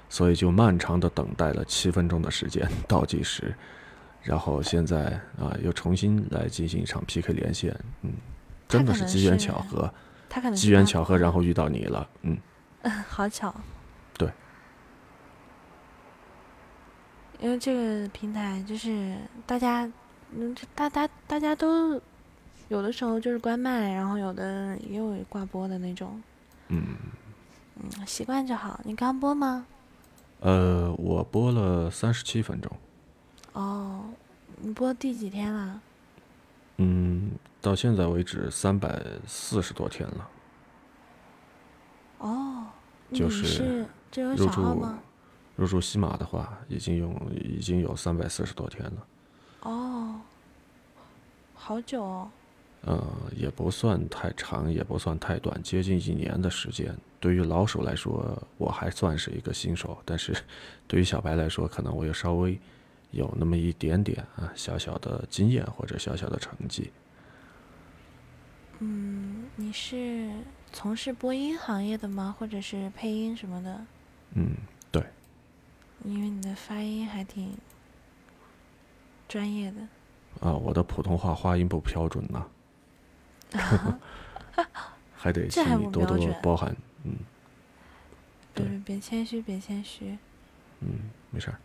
[0.09, 3.55] 所以就漫长的等待了七分钟的时间倒计时，
[4.23, 8.11] 然后现在啊又重新来进行一场 PK 连线，嗯，
[8.67, 9.91] 真的是机缘巧合，
[10.29, 12.37] 他可能机缘巧合，然后遇到你了，嗯，
[13.07, 13.53] 好巧，
[14.17, 14.29] 对，
[17.39, 19.15] 因为这个平台就是
[19.45, 19.89] 大家，
[20.31, 22.01] 嗯，大大大家都。
[22.69, 26.21] 有的时候就是关麦，然后有的也有挂播的那种。
[26.69, 26.95] 嗯。
[27.75, 28.79] 嗯，习惯就好。
[28.85, 29.65] 你刚播吗？
[30.39, 32.71] 呃，我播了三十七分钟。
[33.53, 34.05] 哦，
[34.61, 35.81] 你播第几天了？
[36.77, 37.31] 嗯，
[37.61, 40.29] 到现在为止三百四十多天了。
[42.19, 42.65] 哦。
[43.13, 43.85] 就是
[44.15, 44.85] 入驻
[45.57, 49.07] 入驻西马的话，已经用已经有三百四十多天了。
[49.63, 50.21] 哦。
[51.53, 52.31] 好久哦。
[52.83, 56.97] 呃，也不算太长，也不算太短，接近一年的时间。
[57.19, 60.33] 对于老手来说，我还算是一个新手；但是，
[60.87, 62.59] 对于小白来说，可能我又稍微
[63.11, 66.91] 有那么一点点啊小小的经验或者小小的成绩。
[68.79, 70.31] 嗯，你是
[70.73, 72.35] 从事播音行业的吗？
[72.39, 73.85] 或者是配音什么的？
[74.33, 74.55] 嗯，
[74.91, 75.05] 对。
[76.03, 77.55] 因为你的发音还挺
[79.27, 79.81] 专业的。
[80.39, 82.47] 啊，我的普通话发音不标准呢。
[85.13, 87.15] 还得请你多多包涵，嗯。
[88.55, 90.17] 别别谦虚，别谦虚。
[90.79, 91.59] 嗯，没事儿。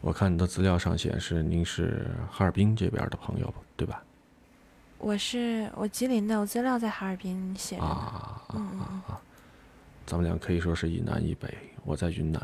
[0.00, 4.02] 我看你的资料上显示您是哈尔滨这边的朋友，对吧？
[4.98, 7.82] 我是我吉林的，我资料在哈尔滨写的。
[7.82, 9.20] 啊啊啊啊！
[10.06, 11.56] 咱们俩可以说是一南一北。
[11.84, 12.40] 我在云南。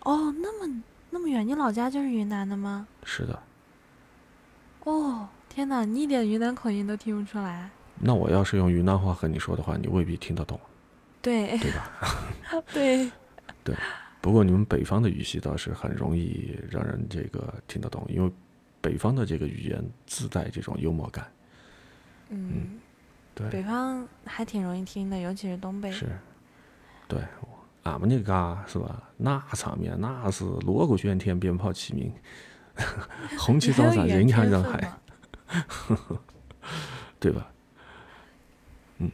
[0.00, 2.86] 哦，那么那么远，你老家就是云南的吗？
[3.04, 3.42] 是的。
[4.84, 5.28] 哦。
[5.48, 7.70] 天哪，你一点云南口音都听不出来。
[8.00, 10.58] 那我要是用云南话和你说的话，你未必听得懂。
[11.22, 12.62] 对，对吧？
[12.74, 13.10] 对，
[13.62, 13.76] 对。
[14.24, 18.32] 不过你们北方的语系倒是很容易让人这个听得懂，因为
[18.80, 21.30] 北方的这个语言自带这种幽默感。
[22.30, 22.80] 嗯，
[23.34, 23.50] 对。
[23.50, 25.92] 北方还挺容易听的，尤其是东北。
[25.92, 26.06] 是，
[27.06, 27.20] 对。
[27.82, 29.10] 俺们那嘎是吧？
[29.18, 32.10] 那场面那是锣鼓喧天，鞭炮齐鸣，
[33.38, 34.90] 红旗招展，人山人海。
[37.20, 37.52] 对吧？
[38.96, 39.10] 嗯，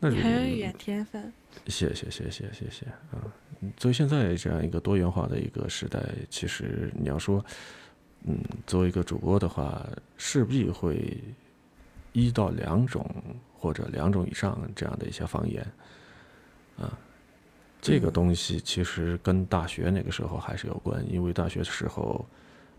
[0.00, 1.32] 那还有语言天分。
[1.68, 3.22] 谢谢谢谢谢谢啊！
[3.76, 6.00] 作为现在这样一个多元化的一个时代，
[6.30, 7.44] 其实你要说，
[8.24, 9.86] 嗯，作为一个主播的话，
[10.16, 11.22] 势必会
[12.12, 13.04] 一到两种
[13.56, 15.66] 或者两种以上这样的一些方言
[16.78, 16.98] 啊。
[17.80, 22.26] 这个东西其实跟大学那个时候还是有关，因为大学的时候。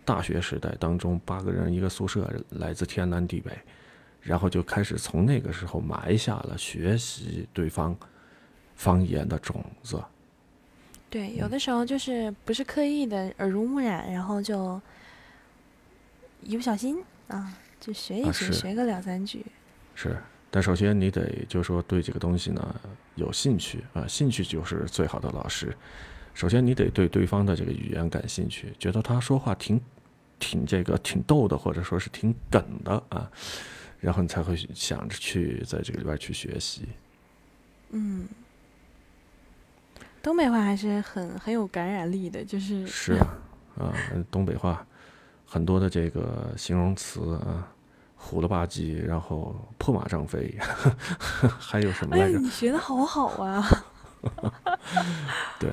[0.05, 3.51] 大学时代当中，八个人一个宿舍，来自天南地北，
[4.21, 7.95] 然后就开始从那个时候埋下了学习对方
[8.75, 10.01] 方言的种子。
[11.09, 14.79] 对，有的时候就是不是刻意的耳濡目染，然后就
[16.41, 19.45] 一不小心啊，就学一学，学个两三句。
[19.95, 20.15] 是，
[20.51, 22.75] 但首先你得就说对这个东西呢
[23.15, 25.75] 有兴趣啊，兴趣就是最好的老师。
[26.33, 29.81] 首先你得对对方的这个语言感兴趣，觉得他说话挺。
[30.41, 33.29] 挺这个挺逗的，或者说是挺梗的啊，
[33.99, 36.87] 然后你才会想着去在这个里边去学习。
[37.89, 38.25] 嗯，
[40.21, 43.27] 东北话还是很很有感染力的，就是是啊，
[43.77, 43.93] 啊，
[44.29, 44.85] 东北话
[45.45, 47.67] 很多的这个形容词啊，
[48.15, 50.57] 虎了吧唧，然后破马张飞，
[51.57, 52.37] 还有什么来着？
[52.37, 53.65] 你学的好好啊！
[55.57, 55.71] 对，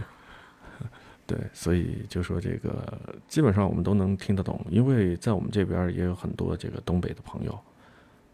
[1.26, 7.58] 对，所以就说这个基本上我们都能听得懂，因为在我们这边也有很多这个东北的朋友，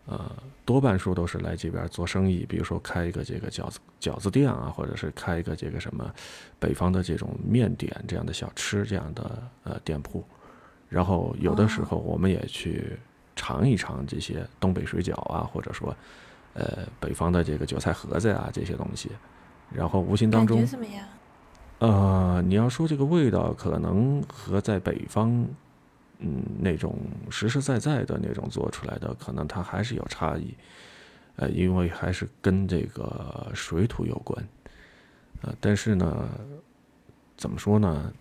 [0.06, 0.30] 呃，
[0.64, 6.12] 多半数都是来这边做生意，比如说开一个这个饺子饺子店啊，或者是开一个这个什么
[6.58, 10.24] 北方的这种面点这样的小吃这样的呃店铺，
[10.88, 12.98] 然后有的时候我们也去
[13.36, 15.94] 尝一尝这些东北水饺啊，或者说
[16.54, 19.10] 呃北方的这个韭菜盒子啊这些东西，
[19.70, 21.04] 然后无形当感中觉怎么样？
[21.78, 25.46] 呃，你要说这个味道，可能和在北方，
[26.22, 26.96] 嗯，那种
[27.30, 30.54] 实实在在的那种做出来的，可能它还是有差异，
[31.36, 34.42] 呃，因为还是跟这个水土有关，
[35.42, 36.28] 呃，但是呢，
[37.36, 38.12] 怎么说呢？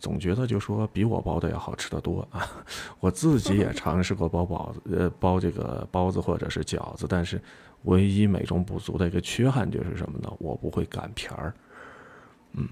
[0.00, 2.48] 总觉得就说比我包的要好吃得多啊！
[3.00, 7.42] 我自己也尝试过包包子， 呃，包这个包子或者是饺子，但是
[7.82, 10.32] 唯一美中不足的一个缺憾就是什么呢？
[10.38, 11.52] 我不会擀皮儿。
[12.52, 12.68] 嗯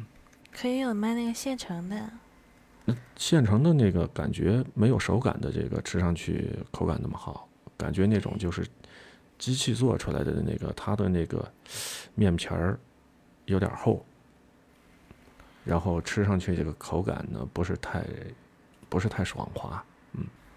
[0.53, 2.11] 可以有卖那个现成的，
[3.17, 8.67] 现成的那个感觉没有手感的这个吃上去口感那么好，感觉那种就是
[9.39, 11.51] 机器做出来的那个，它的那个
[12.15, 12.79] 面皮儿
[13.47, 14.05] 有点厚，
[15.65, 18.05] 然后吃上去这个口感呢不是太
[18.89, 19.85] 不是太爽滑。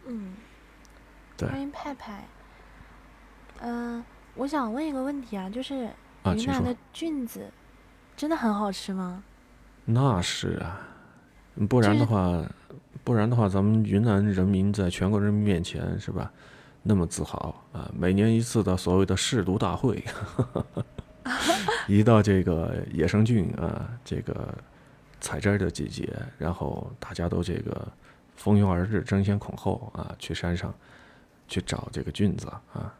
[0.06, 0.34] 嗯，
[1.38, 2.28] 对欢迎派派。
[3.62, 4.04] 嗯、
[4.36, 5.90] 我想问一个问题啊，就是
[6.26, 6.76] 云南的。
[6.94, 7.52] 菌子
[8.16, 9.24] 真的很好吃吗？
[9.86, 10.88] 那是啊，
[11.68, 12.42] 不然的话，
[13.04, 16.32] 不然的话，咱们云南人民在全国人民面前是吧，
[16.84, 17.92] 那么自豪啊！
[17.94, 20.04] 每年一次的所谓的试毒大会，
[21.88, 24.54] 一到这个野生菌啊，这个
[25.20, 27.88] 采摘的季节，然后大家都这个
[28.36, 30.74] 蜂拥而至，争先恐后啊，去山上
[31.48, 32.94] 去找这个菌子啊，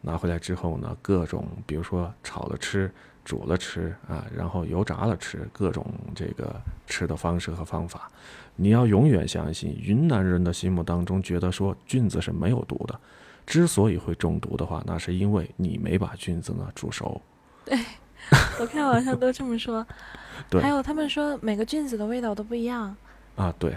[0.00, 2.90] 拿回来之后呢，各种比如说炒了吃。
[3.24, 6.54] 煮了吃啊，然后油炸了吃，各种这个
[6.86, 8.10] 吃的方式和方法，
[8.56, 13.00] 你要永远相信，云南人的心目当中觉得说菌子是没有毒的，
[13.46, 17.20] 之所以会中毒的话，那是因为你没把菌子呢煮熟。
[17.64, 17.78] 对
[18.60, 19.86] 我看网上都这么说。
[20.50, 22.94] 对还有他们说每个菌子的味道都不一样。
[23.36, 23.76] 啊，对，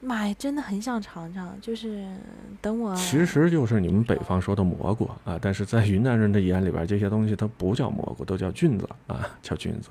[0.00, 2.06] 妈呀，真的很想尝尝，就是
[2.60, 9.90] 等我其实就是你们北方说的蘑菇啊，但是在云南人的眼里边，这些东西它不叫蘑菇，都叫菌子啊，叫菌子。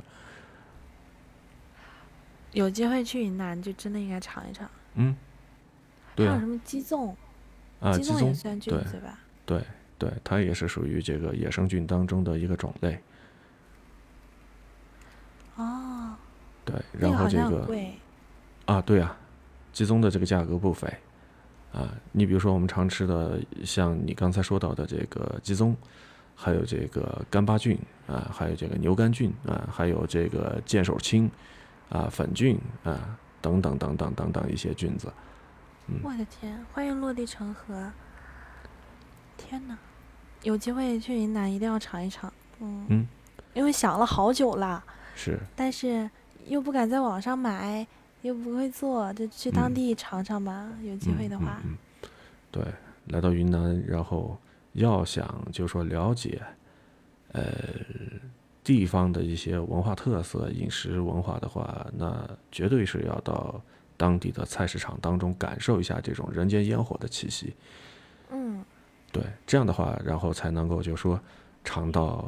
[2.54, 4.70] 有机会去云南，就真的应该尝一尝。
[4.96, 5.16] 嗯，
[6.16, 7.14] 对啊还有什，么鸡枞？
[7.82, 9.20] 啊，鸡枞也算菌对子吧？
[9.46, 9.62] 对
[9.98, 12.98] 对，它也是属于这个野生菌当中的一个种类。
[15.58, 16.16] 哦，
[16.64, 17.68] 对，然后这个。
[18.66, 19.18] 啊，对啊，
[19.78, 20.92] 鸡枞的这个价格不菲
[21.72, 21.94] 啊。
[22.12, 25.76] 你比如说我们常吃的，像你刚才说到的这个鸡枞，
[26.36, 31.30] 还有这个干巴菌啊，还有这个牛肝菌啊，还有这个剑手青
[31.90, 35.14] 啊、粉菌啊等等等等等等一些菌子。
[36.02, 37.92] 我的天，欢迎落地成盒！
[39.38, 39.78] 天呐，
[40.42, 42.34] 有机会去云南一定要尝一尝。
[42.60, 43.08] 嗯，嗯，
[43.54, 44.84] 因为想了好久了，
[45.16, 46.10] 是，但是
[46.48, 47.86] 又不敢在网上买，
[48.22, 50.70] 又不会做，就去当嗯地尝尝吧。
[50.84, 52.10] 有机会的话，嗯嗯嗯
[52.52, 52.64] 对，
[53.08, 54.38] 来到云南，然后
[54.74, 56.42] 要想就说了解，
[57.32, 57.44] 呃，
[58.64, 63.62] 地方的一些文化特色、饮食文化的话，那绝对是要到
[63.96, 67.56] 当地的菜市场当中感受一下这种人间烟火的气息。
[68.30, 68.64] 嗯，
[69.12, 71.20] 对，这样的话，然后才能够就说
[71.64, 72.26] 尝到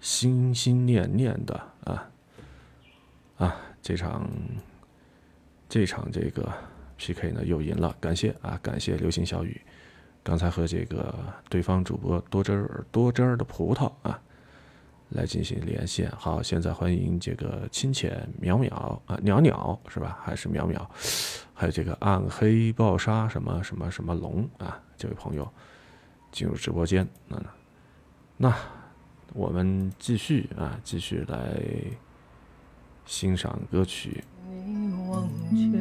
[0.00, 2.08] 心心念念的啊
[3.38, 4.28] 啊这场
[5.68, 6.52] 这场这个
[6.96, 9.60] PK 呢又赢了，感谢啊感谢流星小雨，
[10.22, 11.14] 刚才和这个
[11.48, 14.20] 对方主播多汁儿多汁儿的葡萄啊
[15.10, 16.10] 来进行连线。
[16.16, 20.18] 好，现在欢迎这个清浅淼淼啊袅袅是吧？
[20.22, 20.86] 还是淼淼？
[21.52, 25.50] 还有这个暗黑暴杀什么什么什么龙啊，这位朋友
[26.32, 27.06] 进入直播间。
[27.28, 27.42] 那
[28.36, 28.54] 那
[29.32, 31.60] 我们继续啊，继续来
[33.04, 34.22] 欣赏歌曲。
[34.66, 35.78] 没忘却，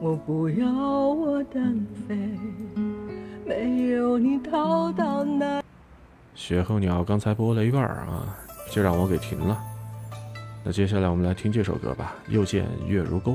[0.00, 2.16] 我不要我单飞，
[3.44, 5.62] 没有你逃到哪？
[6.34, 8.34] 雪候鸟刚才播了一半啊，
[8.70, 9.62] 就让我给停了。
[10.64, 13.32] 那接下来我们来听这首歌吧，《又见月如钩》。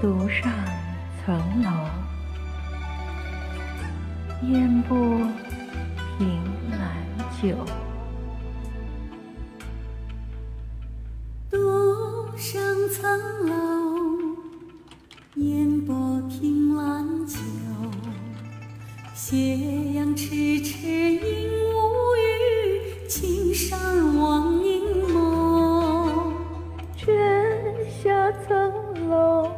[0.00, 0.50] 独上
[1.24, 1.70] 层楼，
[4.48, 4.96] 烟波
[6.18, 6.28] 凭
[6.70, 6.96] 栏
[7.42, 7.87] 酒。
[12.40, 14.36] 上层楼，
[15.34, 17.36] 烟波凭栏久，
[19.12, 19.36] 斜
[19.94, 26.32] 阳迟迟映无语，青山望影梦。
[26.96, 27.12] 泉
[27.90, 29.50] 下层楼，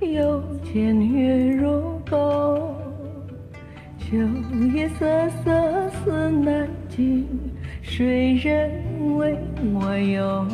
[0.00, 2.74] 又见月如钩。
[4.00, 4.16] 秋
[4.74, 7.24] 夜瑟瑟思南京，
[7.82, 9.38] 谁人为
[9.72, 10.44] 我忧？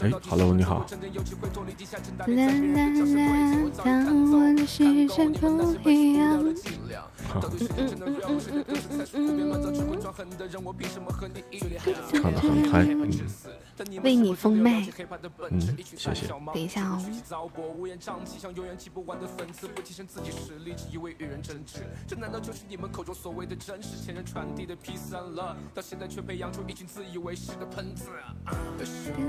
[0.00, 0.86] 哎，Hello，你好，
[2.26, 2.44] 啦啦
[2.76, 2.88] 啦，
[3.84, 5.30] 当我的视线
[5.82, 6.42] 不一样。
[12.12, 13.10] 唱的很嗨，嗯
[14.02, 14.86] 为你封麦，
[15.50, 16.26] 嗯，谢谢。
[16.28, 16.98] 等一下哦。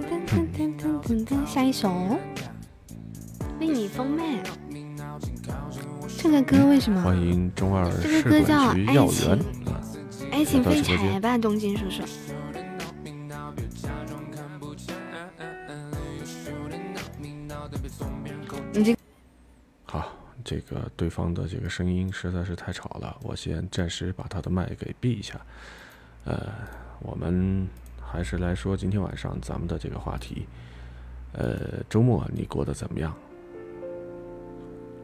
[0.08, 1.90] 噔噔噔噔噔噔，下一首，
[3.60, 4.42] 为你封麦。
[6.18, 7.02] 这个歌为什么？
[7.02, 9.40] 欢迎中二这试个歌叫爱情员，
[10.32, 12.04] 爱情废柴吧，东京叔叔。
[18.74, 18.96] 你这
[19.86, 20.12] 好，
[20.44, 25.40] 这个对方的这个声音实在是太吵了，我先暂时把他的麦给闭一下。
[26.26, 26.52] 呃，
[27.00, 27.68] 我们
[28.02, 30.46] 还是来说今天晚上咱们的这个话题。
[31.34, 33.16] 呃，周末你过得怎么样？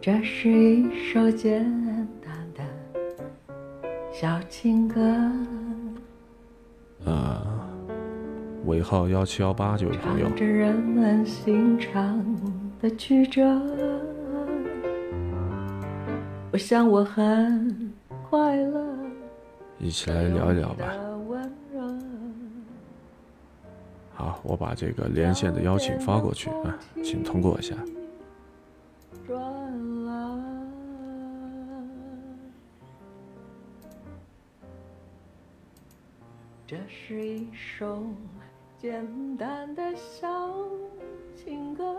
[0.05, 1.63] 这是一首简
[2.21, 2.61] 单的
[4.11, 4.99] 小情歌，
[7.05, 7.41] 呃，
[8.65, 12.21] 尾号幺七幺八这位朋友唱，着人们心肠
[12.81, 13.41] 的曲折。
[16.51, 17.93] 我想我很
[18.29, 18.85] 快乐，
[19.79, 20.93] 一起来聊一聊吧。
[24.13, 27.73] 好，我把这个连线的邀请发过去啊，请通过一下。
[29.27, 29.37] 转
[30.05, 30.39] 了。
[36.65, 38.03] 这是一首
[38.77, 39.05] 简
[39.37, 40.27] 单的小
[41.35, 41.95] 情歌，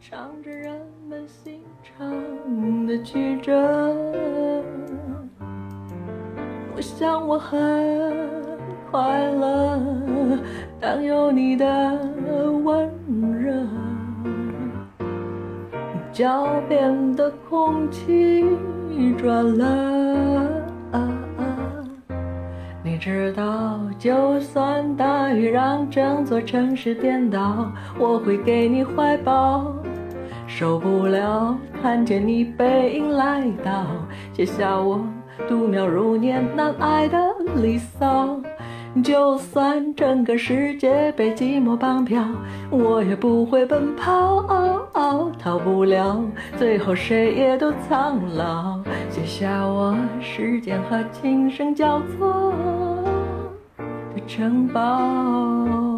[0.00, 3.52] 唱着人们心肠的曲折。
[6.76, 7.58] 我想我很
[8.90, 9.80] 快乐，
[10.78, 11.66] 当有你的
[12.62, 12.90] 温
[13.38, 13.66] 热，
[16.12, 18.44] 脚边的空气
[19.16, 19.66] 转了。
[22.82, 29.72] 你知道，就算大雨让整座城市颠倒，我会给你怀抱。
[30.46, 33.86] 受不了看见你背影来到，
[34.32, 35.00] 写下我
[35.48, 37.18] 度秒如年难挨的
[37.56, 38.40] 离骚。
[39.04, 42.24] 就算整个世界被寂寞绑票，
[42.70, 44.44] 我也不会奔跑，
[45.38, 46.20] 逃不了，
[46.58, 48.80] 最后谁也都苍老。
[49.08, 52.52] 写下我时间和琴声交错
[54.14, 55.89] 的城堡。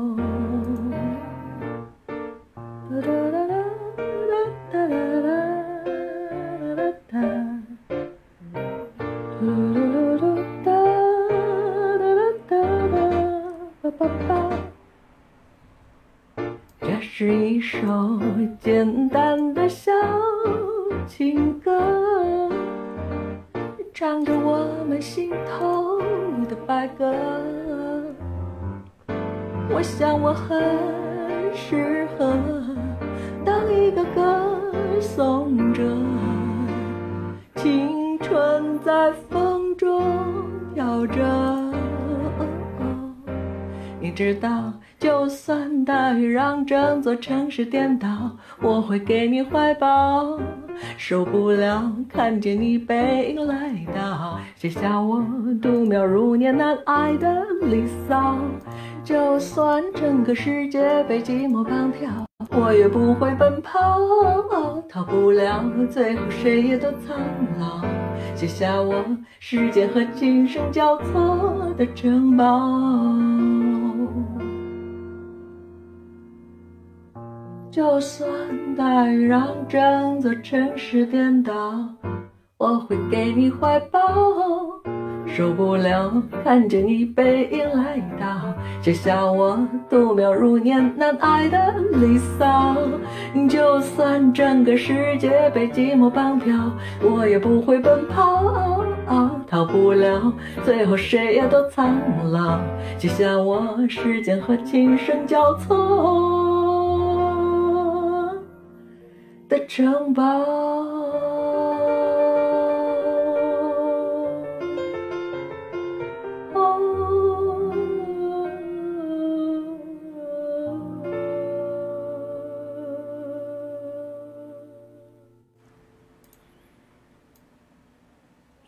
[17.63, 18.19] 一首
[18.59, 19.93] 简单的小
[21.07, 22.51] 情歌，
[23.95, 26.01] 唱着我们心头
[26.49, 27.15] 的白鸽。
[29.71, 30.61] 我想我很
[47.03, 48.09] 座城市颠倒，
[48.61, 50.39] 我会给你怀抱。
[50.97, 55.21] 受不了看见你背影来到，写下我
[55.61, 58.39] 度秒如年难挨的离骚。
[59.03, 62.09] 就算整个世界被寂寞绑票，
[62.53, 63.99] 我也不会奔跑，
[64.89, 67.19] 逃不了，最后谁也都苍
[67.59, 67.85] 老。
[68.37, 69.05] 写下我
[69.41, 73.13] 时间和琴声交错的城堡。
[77.73, 78.29] 就算
[78.77, 81.53] 大雨让整座城市颠倒，
[82.59, 83.99] 我会给你怀抱。
[85.27, 86.13] 受不了
[86.45, 88.53] 看着你背影来到，
[88.83, 89.59] 写下我
[89.89, 92.77] 度秒如年难挨的离骚。
[93.49, 96.55] 就算整个世界被寂寞绑票，
[97.01, 98.85] 我也不会奔跑，
[99.49, 100.31] 逃不了
[100.63, 101.99] 最后谁也都苍
[102.31, 102.61] 老，
[102.99, 106.52] 写下我时间和琴声交错
[109.53, 110.23] 的城堡。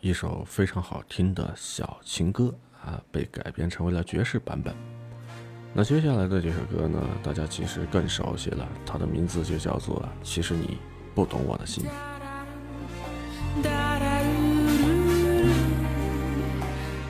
[0.01, 2.53] 一首非常好听的小情歌
[2.85, 4.75] 啊，被改编成为了爵士版本。
[5.77, 10.77] 那接下来的这首歌呢，大家其实更熟悉了，它的名字就叫做《其实你
[11.13, 11.83] 不懂我的心》。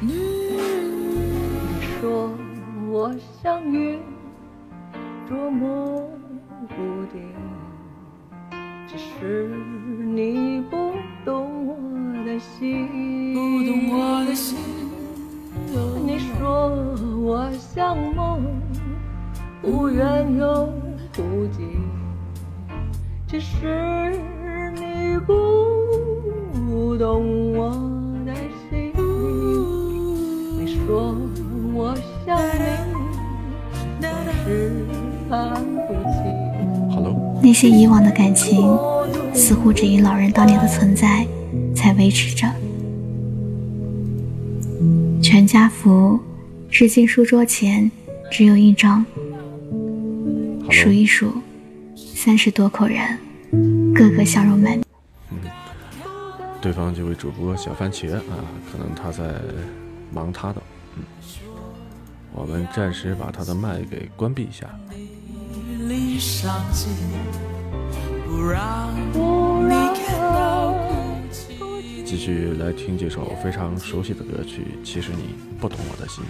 [0.01, 0.11] 你
[2.01, 2.31] 说
[2.89, 3.99] 我像云，
[5.29, 6.09] 捉摸
[6.67, 7.21] 不定，
[8.87, 9.47] 只是
[10.11, 10.91] 你不
[11.23, 11.75] 懂我。
[12.59, 14.57] 心，不懂我的心。
[16.05, 16.71] 你说
[17.21, 18.41] 我像梦，
[19.63, 20.69] 无缘又
[21.17, 21.67] 无尽。
[23.27, 24.15] 只是
[24.75, 27.71] 你不懂我
[28.25, 28.33] 的
[28.69, 28.93] 心。
[30.57, 31.15] 你说
[31.73, 31.95] 我
[32.25, 32.39] 像
[33.99, 34.05] 你，
[34.43, 34.85] 是
[35.29, 35.53] 看
[35.87, 36.15] 不清。
[37.41, 38.77] 那些以往的感情，
[39.33, 41.25] 似乎只因老人当年的存在。
[41.75, 42.47] 才维持着。
[45.45, 46.19] 全家福，
[46.71, 47.91] 至今书桌前
[48.31, 49.05] 只有一张。
[50.71, 51.31] 数一数，
[51.95, 53.19] 三十多口人，
[53.93, 54.81] 个个笑容满。
[56.59, 58.41] 对方这位主播小番茄啊，
[58.71, 59.35] 可能他在
[60.11, 60.59] 忙他的。
[60.97, 61.03] 嗯，
[62.33, 64.67] 我们暂时把他的麦给关闭一下。
[72.05, 76.23] 继续来听这首非常熟悉的歌曲，其实你不懂我的心。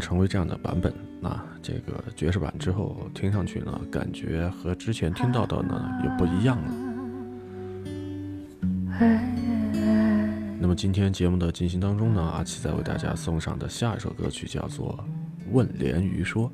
[0.00, 6.74] 成为这样的版本，那这个爵士版之后听上去呢，感觉和之前听到的呢又不一样了。
[10.58, 14.98] 那么今天节目的进行当中呢，阿奇在为大家送上的下一首歌曲叫做
[15.52, 16.48] 《问莲鱼说》。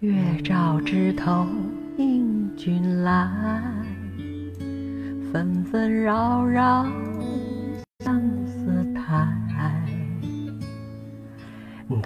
[0.00, 1.46] 月照枝头
[1.96, 3.72] 迎君来，
[5.32, 6.86] 纷纷扰扰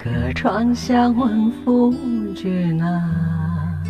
[0.03, 1.93] 隔窗相问夫
[2.33, 3.81] 君啊，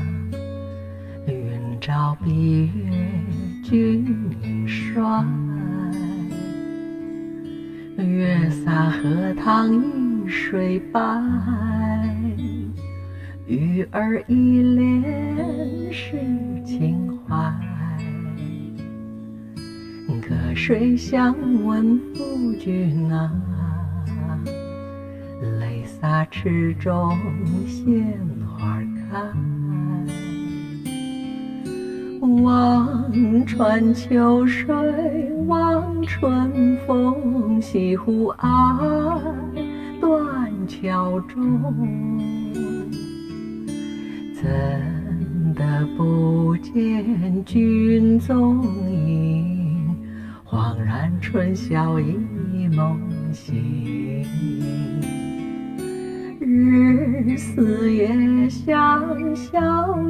[1.25, 2.85] 云照碧月
[3.63, 5.25] 君衰。
[7.97, 11.01] 月洒荷塘映水白，
[13.47, 16.15] 鱼儿一脸是
[16.63, 17.51] 情怀，
[20.21, 21.35] 隔水相
[21.65, 23.31] 问夫君啊，
[26.29, 27.17] 池中
[27.67, 28.79] 鲜花
[29.11, 29.33] 开。
[32.41, 34.73] 望穿秋水
[35.45, 39.19] 望春风，西湖岸
[40.01, 41.39] 断桥中。
[44.33, 44.49] 怎
[45.55, 49.95] 的不见君踪影？
[50.45, 52.99] 恍然春宵一梦
[53.31, 53.92] 醒。
[56.63, 59.51] 日思夜想小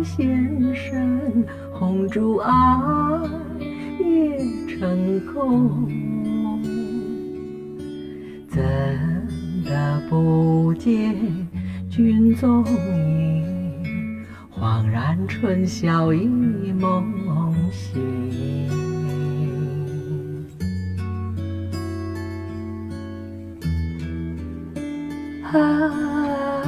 [0.03, 3.21] 先生，红烛啊，
[3.99, 4.37] 夜
[4.67, 5.89] 成空。
[8.47, 8.61] 怎
[9.65, 11.15] 的不见
[11.89, 14.23] 君踪影？
[14.51, 16.27] 恍然春宵一
[16.71, 17.03] 梦
[17.71, 17.99] 醒，
[25.53, 26.62] 啊。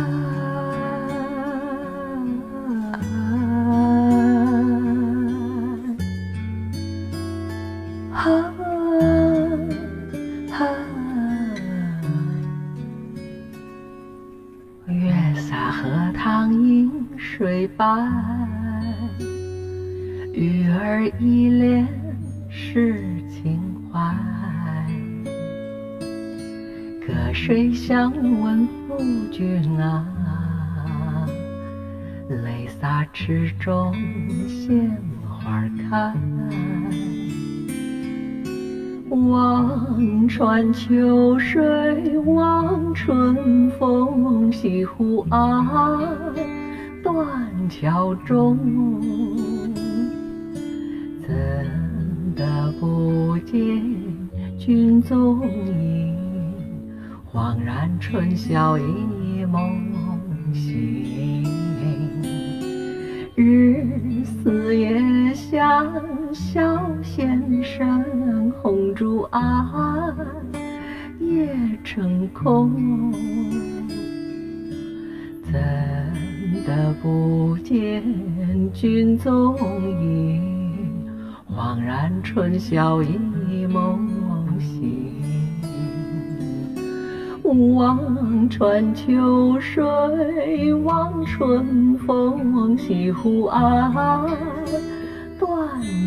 [28.98, 31.28] 问夫君啊，
[32.30, 33.94] 泪洒池中
[34.48, 34.90] 鲜
[35.28, 36.14] 花开。
[39.10, 46.00] 望穿秋水望春风，西湖岸。
[47.04, 47.28] 断
[47.70, 48.58] 桥中，
[51.22, 51.36] 怎
[52.36, 53.56] 的不见
[54.58, 55.95] 君踪影？
[57.36, 59.84] 恍然春宵一梦
[60.54, 61.44] 醒。
[63.36, 65.86] 日思夜想
[66.34, 66.64] 小
[67.04, 70.16] 先生，红烛暗，
[71.20, 73.12] 夜成空。
[75.44, 75.62] 怎？
[76.66, 78.02] 的不见
[78.74, 79.58] 君踪
[80.02, 80.42] 影，
[81.54, 84.05] 恍然春宵一梦
[87.56, 93.94] 望穿秋水望春风，西湖岸
[95.40, 95.50] 断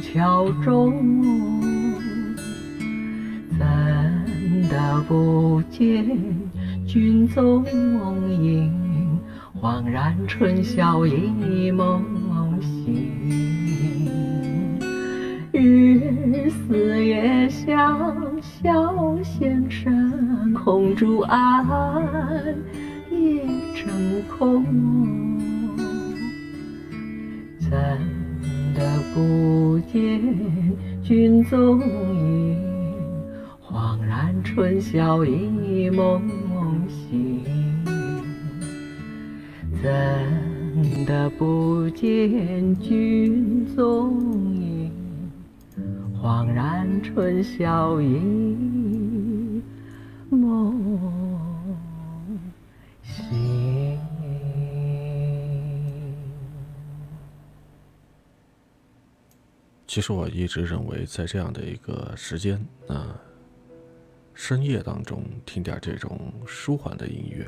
[0.03, 0.93] 桥中，
[3.59, 3.67] 怎
[4.69, 6.05] 的不见
[6.87, 7.65] 君踪
[8.31, 8.71] 影？
[9.61, 12.03] 恍然春宵一梦
[12.61, 12.95] 醒，
[15.51, 18.73] 日思夜想笑先
[20.49, 21.67] 生，红烛暗，
[23.11, 23.45] 夜
[23.75, 24.65] 成空。
[27.59, 27.71] 怎
[28.75, 28.83] 的
[29.15, 30.21] 不见
[31.03, 32.57] 君踪影？
[33.63, 36.23] 恍然春宵一梦
[36.89, 37.45] 醒。
[39.83, 44.19] 怎的不见君踪
[44.55, 44.91] 影？
[46.21, 48.19] 恍然春宵一
[50.31, 51.77] 梦
[53.03, 53.99] 醒。
[59.87, 63.19] 其实我一直认为，在这样的一个时间啊，
[64.35, 67.47] 深夜当中听点这种舒缓的音乐，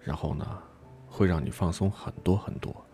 [0.00, 0.62] 然后呢？
[1.08, 2.84] 会让你放松很多很多，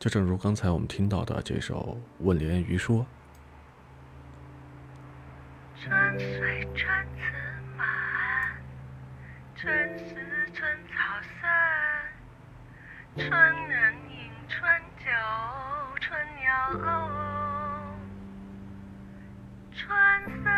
[0.00, 3.06] 就正如刚才我们听到的这首《问莲鱼说》。
[9.60, 10.14] 春思
[10.54, 11.28] 春草深，
[13.28, 13.30] 春
[13.68, 14.64] 人饮春
[14.96, 15.04] 酒，
[16.00, 16.48] 春鸟
[16.80, 16.82] 偶，
[19.70, 19.84] 春
[20.42, 20.48] 色。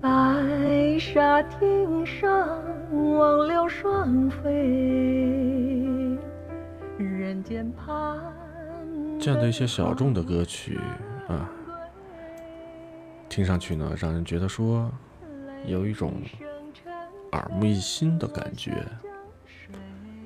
[0.00, 0.06] 白
[1.00, 2.62] 沙汀上
[3.16, 6.16] 望柳双飞，
[6.96, 8.16] 人间盼。
[9.18, 10.78] 这样的一些小众的歌曲
[11.26, 11.50] 啊，
[13.32, 14.92] 听上去呢，让人觉得说
[15.66, 16.12] 有一种
[17.30, 18.72] 耳目一新的感觉，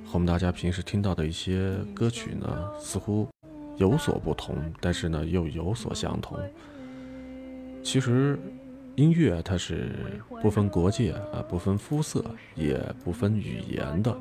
[0.05, 3.29] 和我们大家平时听到的一些歌曲呢，似乎
[3.77, 6.37] 有所不同，但是呢，又有所相同。
[7.81, 8.37] 其实。
[8.97, 9.91] 音乐它是
[10.41, 14.19] 不分国界啊，不分肤色，也不分语言的。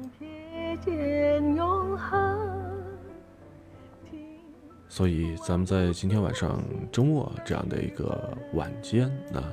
[4.96, 9.44] 所以，咱们在今天晚上周末这样的一个晚间，那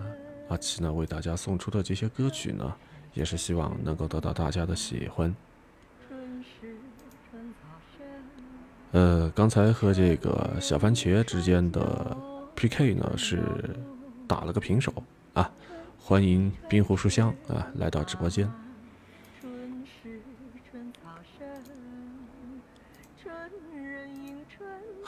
[0.48, 2.72] 阿奇呢为大家送出的这些歌曲呢，
[3.12, 5.34] 也是希望能够得到大家的喜欢。
[8.92, 12.16] 呃，刚才和这个小番茄之间的
[12.54, 13.42] PK 呢是
[14.28, 14.94] 打了个平手。
[15.34, 15.50] 啊，
[15.98, 18.48] 欢迎冰湖书香啊来到直播间。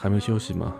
[0.05, 0.77] 还没休息吗？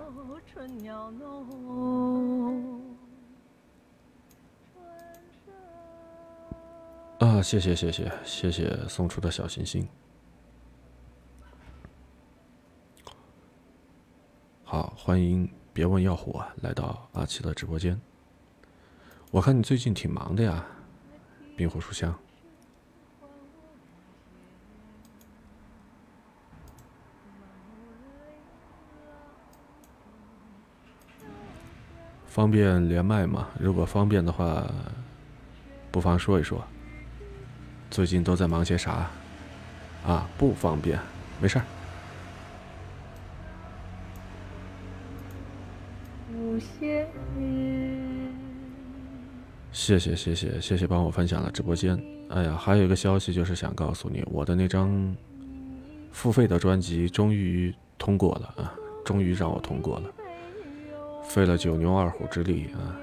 [7.21, 9.89] 啊，谢谢谢谢谢谢送出的小心心。
[14.63, 17.99] 好，欢迎别问要火来到阿奇的直播间。
[19.31, 20.67] 我看你最近挺忙的呀，
[21.57, 22.15] 冰火书香。
[32.35, 33.47] 方便连麦吗？
[33.61, 34.69] 如果方便的话，
[35.93, 36.61] 不妨说一说。
[37.93, 39.09] 最近都在忙些啥？
[40.05, 40.99] 啊，不方便，
[41.41, 41.65] 没事儿。
[49.71, 51.97] 谢谢谢谢谢谢，帮我分享了直播间。
[52.31, 55.15] 哎呀，还有一个消息就是想告诉你，我的那张
[56.11, 58.75] 付费的专辑终于通过了啊！
[59.05, 60.11] 终于让我通过了，
[61.25, 62.95] 费了九牛二虎之力啊！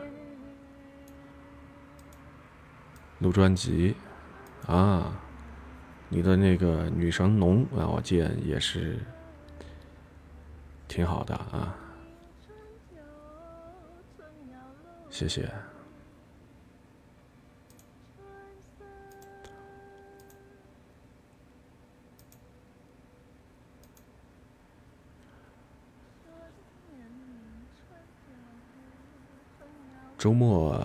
[3.19, 3.95] 录专辑
[4.65, 5.13] 啊，
[6.09, 8.97] 你的那个女神农啊，我见也是
[10.87, 11.75] 挺好的啊，
[15.09, 15.51] 谢谢。
[30.21, 30.79] 周末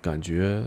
[0.00, 0.62] 感觉，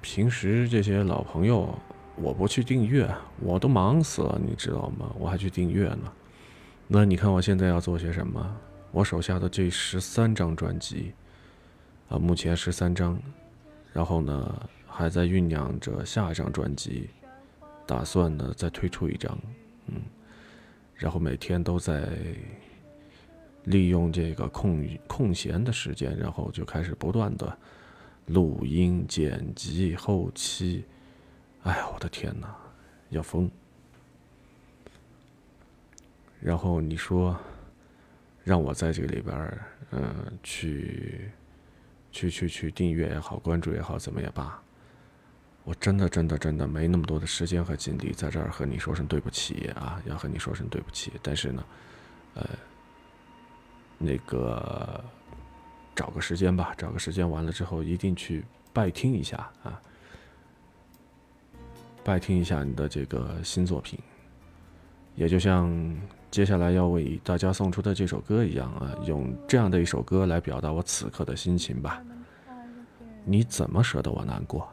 [0.00, 1.72] 平时这些老朋友，
[2.16, 3.08] 我不去订阅，
[3.38, 5.14] 我都忙死了，你知道吗？
[5.16, 6.12] 我还去订阅呢。
[6.88, 8.56] 那你看我现在要做些什么？
[8.90, 11.12] 我手下的这十三张专辑，
[12.08, 13.16] 啊，目前十三张，
[13.92, 17.10] 然后呢，还在酝酿着下一张专辑，
[17.86, 19.38] 打算呢再推出一张，
[19.86, 20.02] 嗯，
[20.96, 22.08] 然后每天都在。
[23.64, 27.56] 利用这个空空闲的时间，然后就开始不断的
[28.26, 30.84] 录音、剪辑、后期。
[31.62, 32.54] 哎呀，我的天哪，
[33.08, 33.50] 要疯！
[36.40, 37.34] 然后你说
[38.42, 39.58] 让我在这个里边，
[39.92, 41.30] 嗯，去
[42.12, 44.62] 去去去订阅也好，关注也好，怎么也罢，
[45.64, 51.12] 我真的真的真的没那么多的时间和精力在这儿和你说声对不起啊，要和你说声对不起。
[51.22, 51.64] 但是呢，
[52.34, 52.46] 呃。
[53.98, 55.02] 那个，
[55.94, 59.80] 找个时间吧，找个时间完了之后，一定去拜听一下啊，
[62.02, 63.98] 拜听一下你的这个新作品，
[65.14, 65.96] 也就像
[66.30, 72.02] 接下来要为大家送出的这首歌一样啊，用这样的一首歌来表达我此刻的心情吧。
[73.24, 74.68] 你怎么舍得我难过？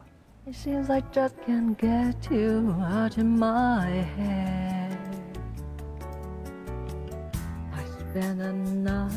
[8.12, 9.08] ？spend a night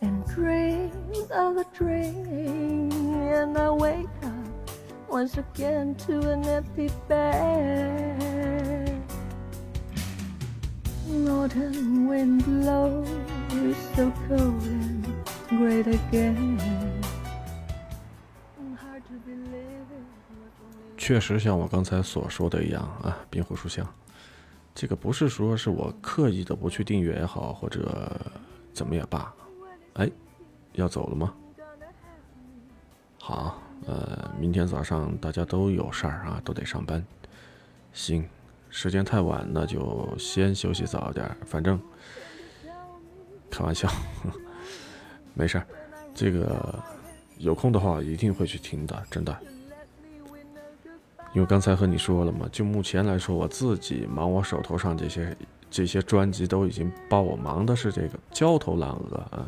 [0.00, 0.90] and dream
[1.30, 4.70] of a dream and I wake up
[5.06, 9.02] once again to an empty bed
[11.28, 13.06] Autumn wind blows
[13.94, 15.06] so cold and
[15.50, 16.58] great again
[20.96, 23.86] 确实像我刚才所说的一样啊，冰火书香。
[24.74, 28.10] 这个不是说是我刻意的不去订阅也好，或者
[28.72, 29.32] 怎么也罢，
[29.94, 30.10] 哎，
[30.72, 31.34] 要走了吗？
[33.18, 37.04] 好，呃，明天早上大家都有事儿啊，都得上班。
[37.92, 38.26] 行，
[38.70, 41.36] 时间太晚，那就先休息早点。
[41.46, 41.80] 反正
[43.50, 43.88] 开玩笑，
[45.34, 45.66] 没事儿。
[46.14, 46.82] 这个
[47.36, 49.38] 有空的话一定会去听的，真的。
[51.32, 55.36] 因为刚才和你说了嘛，就目前来说，我自己忙我手头上这些
[55.70, 59.46] 这些专辑，都已经把我忙的是这个焦头烂额啊，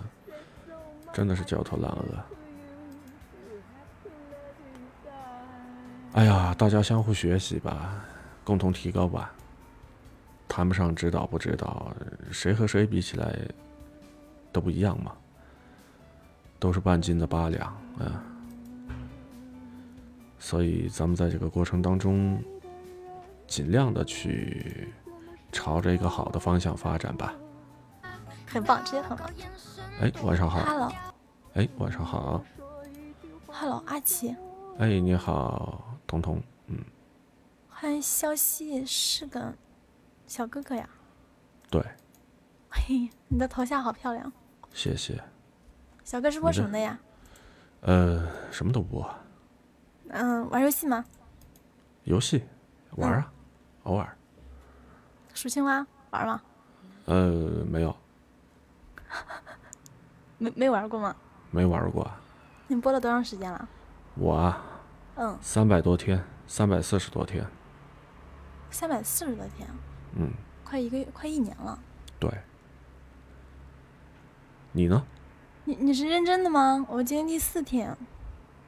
[1.13, 2.01] 真的是焦头烂额。
[6.13, 8.03] 哎呀，大家相互学习吧，
[8.45, 9.33] 共同提高吧。
[10.49, 11.93] 谈不上知道不知道，
[12.31, 13.37] 谁和谁比起来
[14.53, 15.13] 都不一样嘛，
[16.59, 17.67] 都是半斤的八两
[17.99, 18.23] 啊。
[20.45, 22.39] 所以咱们在这个过程当中，
[23.47, 24.93] 尽量的去
[25.51, 27.35] 朝着一个好的方向发展吧。
[28.47, 29.31] 很棒，真的很棒。
[30.03, 30.61] 哎，晚上好。
[30.61, 30.93] Hello，
[31.55, 32.45] 哎，晚上好。
[33.47, 34.37] Hello，阿奇，
[34.79, 36.43] 哎，你好，彤彤。
[36.67, 36.79] 嗯，
[37.71, 39.51] 欢迎消息是个
[40.27, 40.87] 小哥哥呀。
[41.71, 41.83] 对，
[42.69, 44.31] 嘿，你的头像好漂亮。
[44.75, 45.19] 谢谢。
[46.05, 46.99] 小哥是播什么的呀？
[47.81, 49.09] 呃，什么都播，
[50.17, 51.05] 嗯，玩游戏吗？
[52.05, 52.45] 游戏
[52.93, 53.33] 玩啊，
[53.83, 54.17] 偶尔。
[55.35, 56.41] 数青蛙玩吗？
[57.07, 57.97] 呃，没有，
[60.39, 61.17] 没没玩过吗？
[61.51, 62.09] 没玩过。
[62.69, 63.69] 你播了多长时间了？
[64.15, 64.63] 我啊，
[65.17, 67.45] 嗯，三百多天，三百四十多天。
[68.71, 69.69] 三百四十多天，
[70.15, 70.31] 嗯，
[70.65, 71.77] 快一个月，快一年了。
[72.21, 72.31] 对。
[74.71, 75.05] 你呢？
[75.65, 76.87] 你你是认真的吗？
[76.89, 77.97] 我今天第四天。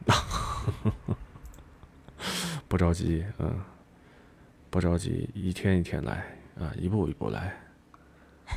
[2.69, 3.61] 不着急，嗯，
[4.71, 7.57] 不着急，一天一天来啊，一步一步来。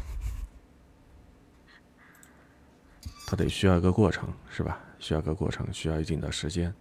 [3.28, 4.80] 它得需要一个过程，是吧？
[4.98, 6.74] 需要一个过程，需要一定的时间，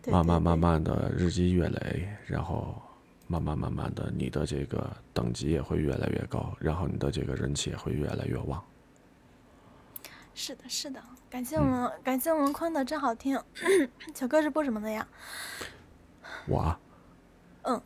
[0.00, 2.80] 对慢慢对对慢慢的日积月累，然后
[3.26, 8.62] 慢慢慢慢的，你的这个等级也会越来越高，然后你的这个人气也会越来越旺。
[10.34, 13.38] 是的，是的，感谢我们，感谢我们坤的真好听。
[14.14, 15.06] 小哥是播什么的呀？
[16.46, 16.78] 我啊，
[17.62, 17.80] 嗯，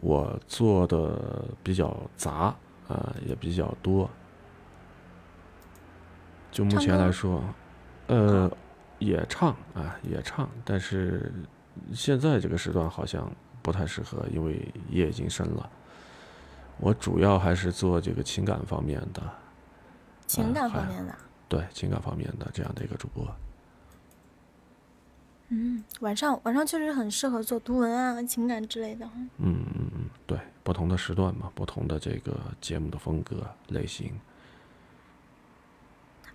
[0.00, 2.54] 我做的比较杂，
[2.88, 4.08] 啊，也比较多。
[6.50, 7.42] 就目前来说，
[8.08, 8.50] 呃，
[8.98, 11.32] 也唱啊，也唱，但是
[11.94, 13.30] 现在这个时段好像
[13.62, 15.70] 不太适合，因为夜已经深了。
[16.78, 19.22] 我主要还是做这个情感方面的，
[20.26, 21.14] 情感方面的。
[21.48, 23.26] 对情感方面的这样的一个主播。
[25.54, 29.04] 嗯，晚上晚上确实很适合做图文啊、情感之类的。
[29.14, 34.10] 嗯嗯嗯，对，不同的时段嘛，不同的这个节目的风格类型。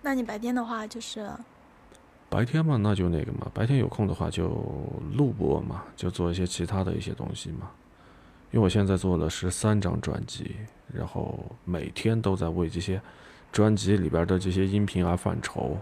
[0.02, 1.28] 那你白天的话就是，
[2.30, 4.46] 白天嘛，那就那个嘛，白天有空的话就
[5.16, 7.68] 录播嘛，就做一些其他的一些东西嘛。
[8.52, 10.54] 因为我现在做了十三张专辑，
[10.94, 13.02] 然后每天都在为这些
[13.50, 15.76] 专辑里边的这些音频而犯愁，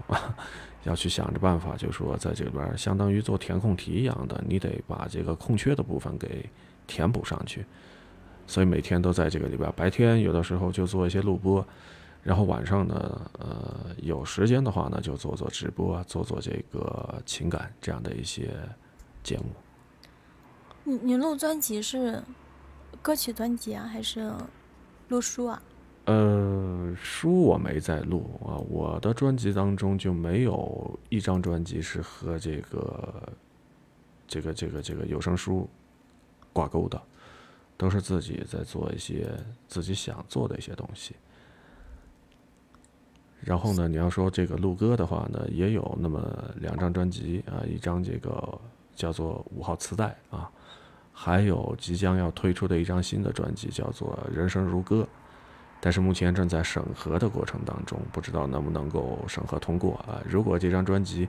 [0.86, 6.48] 要去想着办法，就说在这里边相当于做填空题一样的，你得把这个空缺的部分给
[6.86, 7.66] 填补上去。
[8.46, 11.66] 所以每天都在这个里边，白天有的时候就做一些录播，
[12.22, 18.50] 然后晚上呢，呃，有时间的话呢，就做做直播，做做这个情感这样的一些
[19.24, 19.44] 节目。
[20.84, 22.22] 你你录专辑是
[23.02, 24.32] 歌曲专辑啊，还是
[25.08, 25.60] 录书啊？
[26.06, 33.32] 呃，书我没在录啊，我的专辑当中就没有一张专辑是和这个
[34.28, 35.68] 这个这个这个有声书
[36.52, 37.02] 挂钩的，
[37.76, 39.28] 都是自己在做一些
[39.66, 41.16] 自己想做的一些东西。
[43.40, 48.60] 然后呢，你要说这个录歌的话呢，也有那么两张专辑啊，一张这个
[48.94, 50.48] 叫做五号磁带啊，
[51.12, 55.02] 还有即将要推出的一张新的专辑叫做《人生如歌》。
[55.80, 60.20] 但是目前正在审核的过程当中，不知道能不能够审核通过啊？
[60.26, 61.28] 如果这张专辑，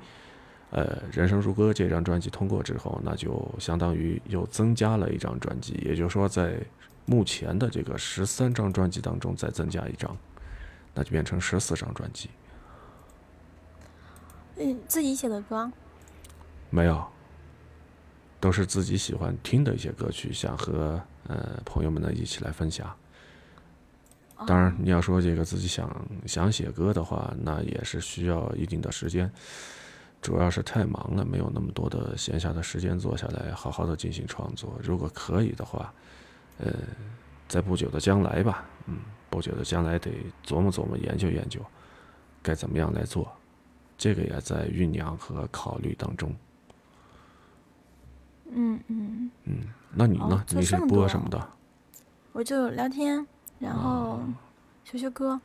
[0.72, 0.86] 呃，
[1.18, 6.60] 《人生如歌》这张专辑通过之后，那就相当于又增加了一张专辑，也就是说，在
[7.06, 10.18] 目前的这个十三张专辑当中再增加一张，
[10.94, 12.30] 那就变成十四张专辑。
[14.58, 15.72] 嗯，自己写的歌。
[16.70, 17.06] 没有，
[18.40, 22.94] 都是自己喜欢听的一些歌曲，想和呃朋友们呢一起来分享。
[24.46, 25.90] 当然，你要说这个自己想
[26.26, 29.32] 想写歌的话，那也是需要一定的时间，
[30.22, 34.78] 主要是太忙了，没有那么多的闲暇的时间坐下来好好的进行创作。
[34.84, 35.92] 如果可以的话，
[36.60, 36.72] 呃，
[37.48, 38.98] 在不久的将来吧，嗯，
[39.30, 40.12] 不久的将来得
[40.46, 41.60] 琢磨琢磨、研究研究，
[42.44, 43.32] 该怎么样来做，
[43.98, 46.36] 这个也在酝酿和考虑当中。
[48.52, 49.56] 嗯嗯，嗯，
[49.94, 50.26] 那你呢？
[50.30, 51.50] 哦你是播什么的？
[52.32, 53.26] 我就聊天，
[53.60, 54.20] 然后
[54.84, 55.40] 学学歌。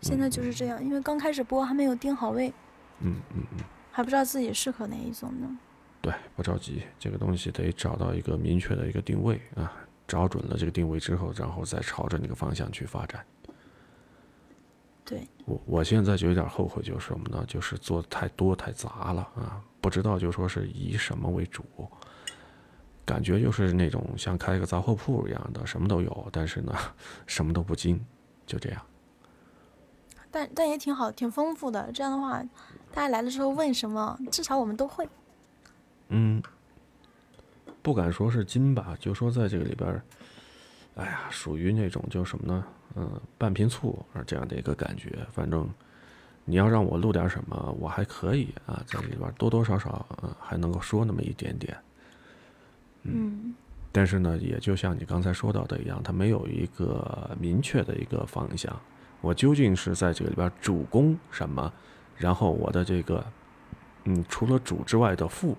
[0.00, 2.54] 现在就是这样，因为刚开始播还没有定好位，
[3.00, 3.58] 嗯嗯嗯，
[3.90, 5.58] 还不知道自己适合哪一种呢。
[6.00, 9.72] 对，不着急，这个东西得找到一个明确的一个定位啊，
[10.06, 13.24] 找准了这个定位之后，然后再朝着那个方向去发展。
[15.04, 17.44] 对，我我现在就有点后悔，就是什么呢？
[17.48, 21.64] 就是做的太多太杂了啊，不知道就说是以什么为主，
[23.08, 26.74] 感觉就是那种像开个杂货铺一样的，什么都有，但是呢，
[27.26, 27.98] 什么都不精，
[28.46, 28.82] 就这样。
[30.30, 31.90] 但但也挺好，挺丰富的。
[31.90, 32.42] 这样的话，
[32.92, 35.08] 大家来的时候问什么，至少我们都会。
[36.08, 36.42] 嗯，
[37.80, 40.02] 不敢说是精吧，就说在这个里边儿，
[40.96, 42.64] 哎呀，属于那种叫什么呢？
[42.96, 45.26] 嗯，半瓶醋啊这样的一个感觉。
[45.32, 45.66] 反正
[46.44, 51.74] 你要让我录点什么，我还可以啊，在里边多多少少嗯还能够说那么一点点。
[53.02, 53.54] 嗯
[53.90, 58.74] 但是呢，也就像你刚才说到的一样，它没有一个明确的一个方向。
[59.20, 61.72] 我究竟是在这个里边主攻什么，
[62.16, 63.24] 然后我的这个，
[64.04, 65.56] 嗯，除了主之外的副，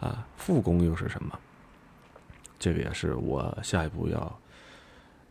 [0.00, 1.38] 啊，副攻又是什么？
[2.58, 4.40] 这个也是我下一步要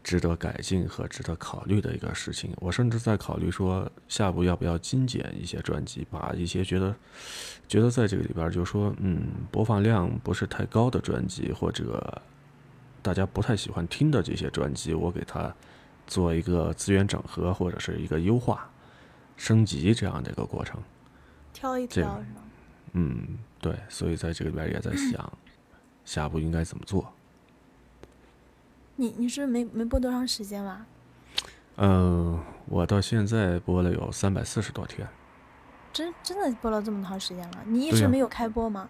[0.08, 2.54] 值得改进和值得考虑的一个事情。
[2.62, 6.96] 我甚至在考虑说，下一步要不要精简一些专辑，把一些觉得
[7.68, 12.22] 觉得在这个里边儿就说，嗯，播放量不是太高的专辑，或者
[13.02, 15.54] 大家不太喜欢听的这些专辑，我给它
[16.08, 18.70] 做一个资源整合或者是一个优化、
[19.36, 20.82] 升级这样的一个过程。
[21.52, 22.24] 挑一个挑？
[22.94, 25.38] 嗯，对，所以在这个里边也在想，
[26.06, 27.14] 下一步应该怎么做。
[28.98, 30.86] 你你是没没播多长时间吧？
[31.78, 35.08] 嗯，我到现在播了有三百四十多天。
[35.94, 37.64] 真真的播了这么长时间了？
[37.66, 38.90] 你一直没有开播吗？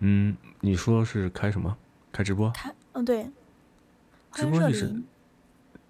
[0.00, 1.76] 嗯，你说是开什么？
[2.12, 2.50] 开直播？
[2.50, 3.30] 开，嗯对。
[4.32, 5.02] 直播一直，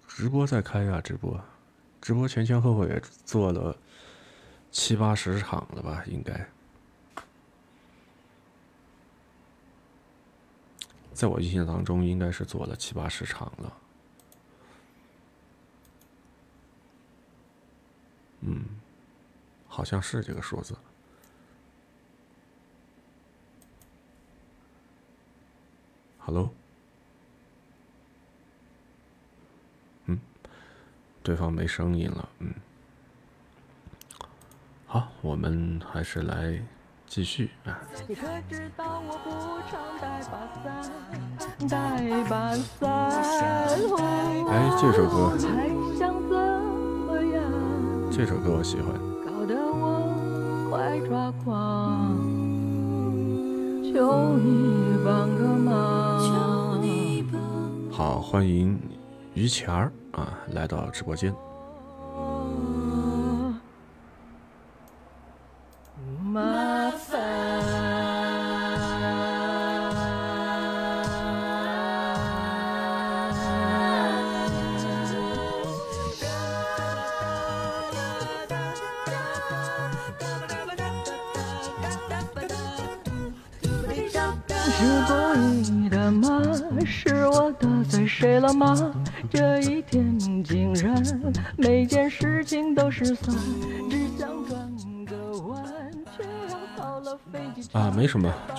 [0.07, 1.39] 直播在开呀、直播，
[1.99, 3.75] 直播前前后后也做了
[4.71, 6.47] 七八十场了吧，应该。
[11.17, 13.73] 在我印象当中，应该是做了七八十场了。
[18.41, 18.63] 嗯，
[19.67, 20.77] 好像是这个数字。
[26.19, 26.53] Hello，
[30.05, 30.19] 嗯，
[31.23, 32.53] 对方没声音了，嗯。
[34.85, 36.63] 好，我们还是来
[37.07, 37.79] 继续啊。
[38.07, 39.29] 你可知道我不
[39.71, 40.67] 常带把伞，
[41.67, 41.73] 带
[42.29, 42.85] 把伞。
[43.89, 43.95] 哦
[44.49, 45.33] 哎，这首歌？
[48.11, 48.87] 这首歌我喜欢。
[49.25, 52.17] 搞得我快抓狂，
[53.83, 55.77] 求你帮个忙。
[57.91, 58.79] 好，欢迎
[59.33, 61.33] 于钱儿啊来到直播间。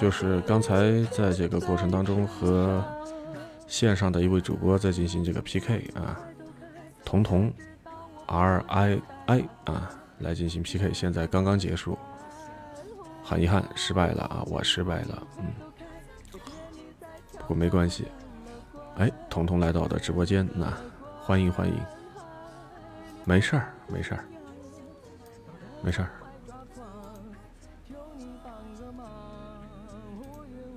[0.01, 2.83] 就是刚才在这个过程当中和
[3.67, 6.21] 线上的一位主播在进行这个 PK 啊，
[7.05, 7.53] 彤彤
[8.27, 11.99] R I I 啊来进行 PK，现在刚刚结束，
[13.25, 15.47] 很遗憾失败了啊，我失败了，嗯，
[17.39, 18.07] 不过没关系，
[18.99, 20.73] 哎，彤彤来到我的直播间，那
[21.21, 21.75] 欢迎欢迎，
[23.25, 24.25] 没事儿没事儿。
[25.81, 26.11] 没事儿。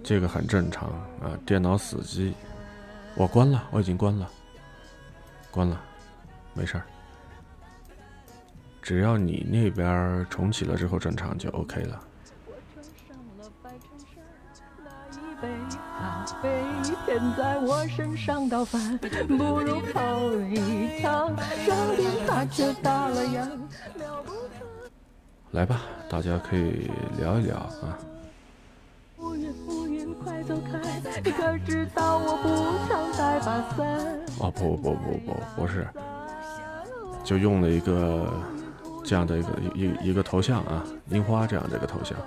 [0.03, 0.89] 这个很正常
[1.21, 2.33] 啊，电脑死机，
[3.15, 4.29] 我关了，我已经关了，
[5.49, 5.79] 关了，
[6.53, 6.83] 没事儿。
[8.81, 12.01] 只要你那边重启了之后正常就 OK 了。
[17.37, 20.19] 在我身上倒翻，不如跑
[20.49, 23.47] 一趟，差点他却打了烊。
[25.51, 27.97] 来吧，大家可以聊一聊啊。
[31.23, 32.47] 你可知道我不
[32.87, 34.19] 常带把伞？
[34.39, 35.87] 哦不不不不不是，
[37.23, 38.33] 就用了一个
[39.03, 42.17] 这样的一个一一个头像啊，樱花这样的一个头像。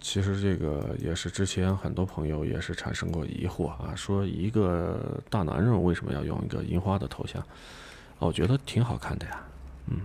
[0.00, 7.40] 其实这个也是之前很多朋友也是产生过疑惑啊，说一个大男人为什么要用一个樱花的头像？
[8.18, 9.40] 我觉得挺好看的呀，
[9.86, 10.00] 嗯，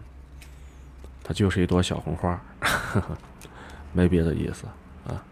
[1.28, 2.40] 它就是一朵小红花，
[3.94, 4.68] 没别的意思
[5.08, 5.26] 啊，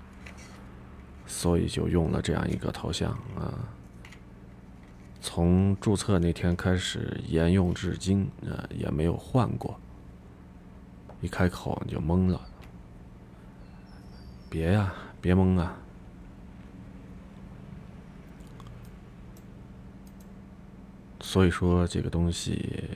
[1.28, 3.54] 所以就用了这样一个头像啊。
[5.22, 9.80] 从注册那天开始沿用至今，呃，也没有换过。
[11.22, 12.42] 一开口你就懵了。
[14.50, 14.92] 别呀，
[15.22, 15.78] 别懵啊！
[21.22, 22.90] 所以说这个东西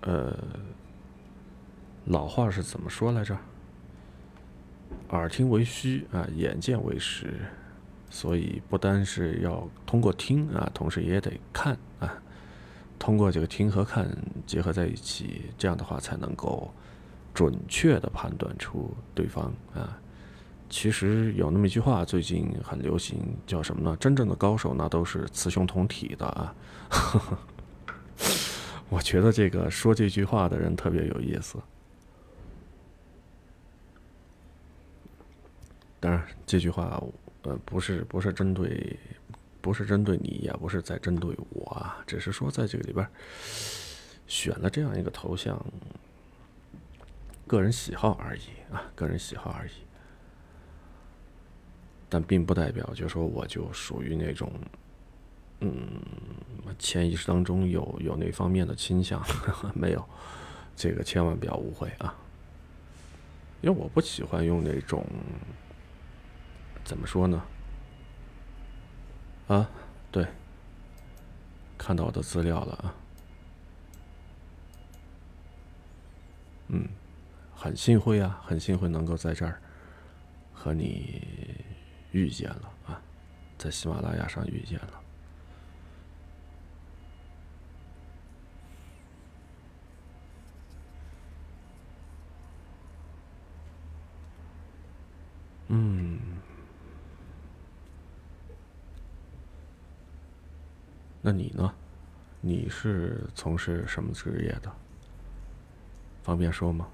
[0.00, 0.36] 呃，
[2.04, 3.36] 老话是怎么说来着？
[5.10, 7.34] 耳听为虚啊，眼见为实，
[8.10, 12.12] 所以不单是要通过听啊，同时也得看啊。
[12.98, 14.08] 通过这个听和看
[14.46, 16.72] 结合在一起，这样的话才能够
[17.34, 19.98] 准确的判断出对方啊。
[20.70, 23.96] 其实有那么一句话，最近很流行，叫什么呢？
[24.00, 26.54] 真正的高手那都是雌雄同体的啊。
[28.88, 31.58] 我觉得这个说这句话的人特别有意思。
[36.02, 37.00] 当然，这句话
[37.42, 38.98] 呃不是不是针对，
[39.60, 43.06] 不是针对你，也不是在针对我啊，只是说在这个里边
[44.26, 45.64] 选了这样一个头像，
[47.46, 48.40] 个人喜好而已
[48.74, 49.70] 啊，个人喜好而已。
[52.08, 54.52] 但并不代表，就说我就属于那种，
[55.60, 56.02] 嗯，
[56.80, 59.24] 潜意识当中有有那方面的倾向，
[59.72, 60.04] 没有，
[60.74, 62.12] 这个千万不要误会啊。
[63.60, 65.06] 因为我不喜欢用那种，
[66.84, 67.42] 怎么说呢？
[69.48, 69.68] 啊，
[70.10, 70.26] 对，
[71.78, 72.94] 看到我的资料了啊，
[76.68, 76.88] 嗯，
[77.54, 79.60] 很幸会啊，很幸会能够在这儿
[80.54, 81.64] 和你。
[82.12, 83.00] 遇见了啊，
[83.56, 85.00] 在喜马拉雅上遇见了。
[95.68, 96.20] 嗯，
[101.24, 101.72] 那你呢？
[102.40, 104.72] 你是从事什么职业的？
[106.24, 106.88] 方便说吗？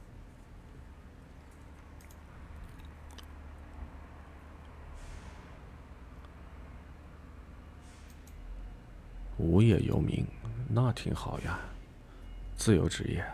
[9.39, 10.27] 无业游民，
[10.69, 11.59] 那挺好呀，
[12.55, 13.25] 自由职业，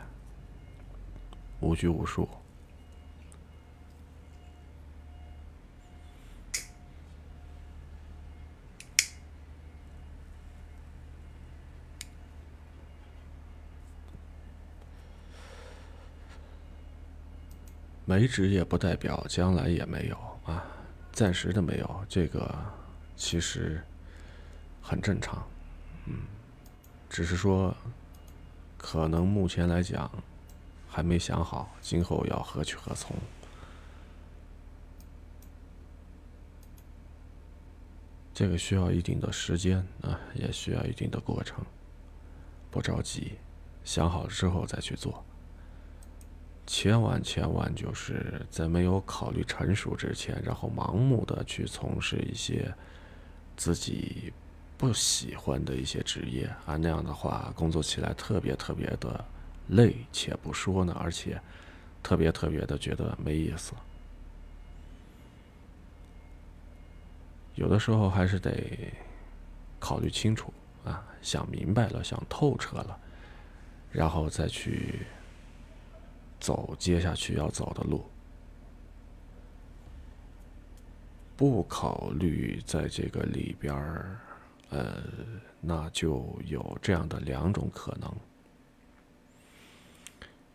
[1.59, 2.29] 无拘无束。
[18.05, 20.63] 没职业不代表将来也没有啊，
[21.13, 22.55] 暂时的没有，这个
[23.17, 23.83] 其实
[24.83, 25.43] 很正常。
[26.07, 26.19] 嗯，
[27.09, 27.75] 只是说，
[28.77, 30.11] 可能目前来讲，
[30.87, 33.17] 还没想好今后要何去何从。
[38.35, 41.65] 这个需要一定的时间啊，也需要一定的过程，
[42.71, 43.39] 不着急，
[43.83, 45.25] 想好了之后再去做。
[46.67, 52.75] 千万千万就是在没有考虑成熟之前，然后盲目的去从事一些
[53.57, 54.33] 自己。
[54.77, 59.25] 不喜欢的一些职业啊，那样的话工作起来特别特别的
[59.69, 61.41] 累，且不说呢，而且
[62.03, 63.73] 特别特别的觉得没意思。
[67.55, 68.93] 有的时候还是得
[69.79, 70.53] 考虑清楚
[70.85, 72.99] 啊，想明白了，想透彻了，
[73.93, 75.07] 然后再去
[76.45, 78.05] 走接下去要走的路。
[81.35, 84.21] 不考虑在这个里边儿。
[84.71, 85.05] 呃，
[85.61, 88.13] 那就有这样的两种可能。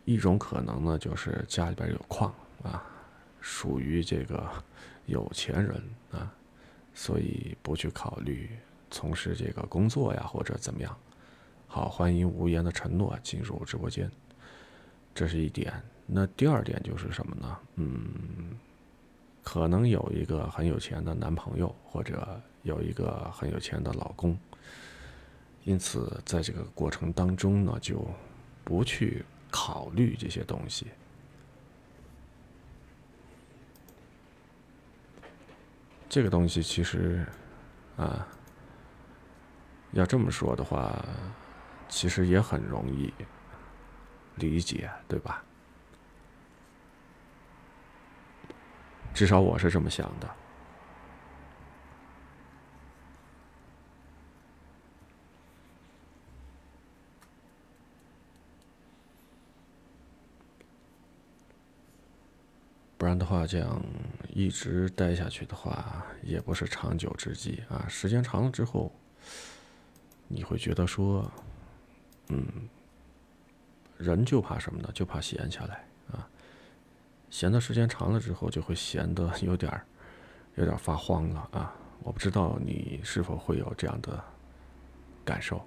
[0.04, 2.84] 一种可能呢，就是家里边有矿啊，
[3.40, 4.46] 属于这个
[5.06, 6.30] 有钱人啊，
[6.92, 8.50] 所以不去考虑
[8.90, 10.94] 从事这个工作呀，或者怎么样。
[11.66, 14.10] 好，欢迎无言的承诺进入直播间，
[15.14, 15.72] 这是一点。
[16.06, 17.58] 那第二点就是什么呢？
[17.76, 18.58] 嗯，
[19.42, 22.40] 可能有一个很有钱的男朋友，或者。
[22.62, 24.38] 有一个很有钱的老公，
[25.64, 28.06] 因此在这个过程当中呢，就
[28.64, 30.88] 不去考虑这些东西。
[36.06, 37.24] 这个东西其实，
[37.96, 38.28] 啊，
[39.92, 41.02] 要这么说的话，
[41.88, 43.10] 其实也很容易
[44.40, 45.44] 理解，对吧？
[49.14, 50.28] 至少我是这么想的。
[62.96, 63.82] 不然的话，这样
[64.28, 67.86] 一直待下去的话，也不是长久之计啊。
[67.88, 68.92] 时间长了之后，
[70.28, 71.30] 你会觉得说，
[72.28, 72.68] 嗯，
[74.00, 74.90] 人就怕什么呢？
[74.94, 76.26] 就怕闲下来啊，
[77.28, 79.70] 闲的时间长了之后，就会闲的 有点
[80.54, 81.74] 有点发慌了啊。
[82.02, 84.24] 我不知道你是否会有这样的
[85.22, 85.62] 感受。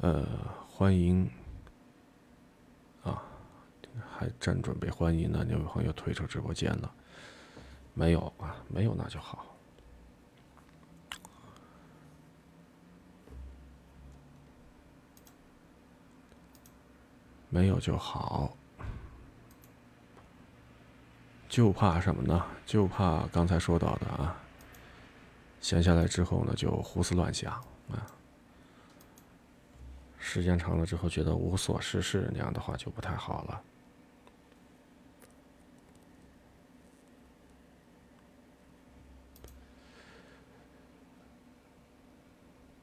[0.00, 0.24] 呃，
[0.70, 1.28] 欢迎
[3.02, 3.20] 啊，
[4.08, 6.94] 还正准备欢迎呢，那位朋友退出直播间了，
[7.92, 9.47] 没有啊，没有那就好。
[17.48, 18.56] 没有就好。
[21.48, 22.44] 就怕什么呢？
[22.66, 24.36] 就怕刚才说到的啊，
[25.60, 27.52] 闲下来之后呢，就胡思乱想
[27.90, 28.06] 啊。
[30.18, 33.62] 时间长了之后，觉得无所事事，那样的话就不太好了。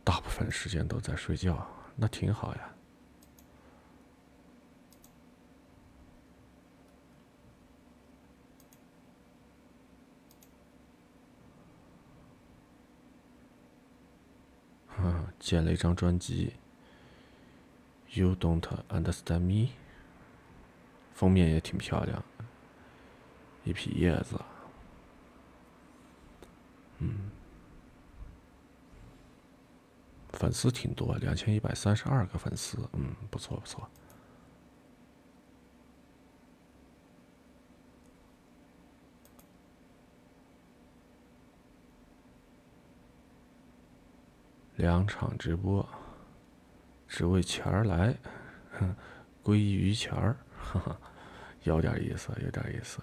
[0.03, 2.74] 大部分时间都在睡觉，那挺好呀。
[15.39, 16.53] 建，了一张专辑。
[18.11, 19.69] You don't understand me。
[21.13, 22.23] 封面也挺漂亮，
[23.63, 24.39] 一匹叶子。
[26.99, 27.31] 嗯，
[30.33, 33.89] 粉丝挺多，两千一百三十二个粉丝，嗯，不错不错。
[44.77, 45.87] 两场直播，
[47.07, 48.13] 只为钱儿来，
[49.41, 50.35] 归于钱儿，
[51.63, 53.01] 有点意思，有点意思。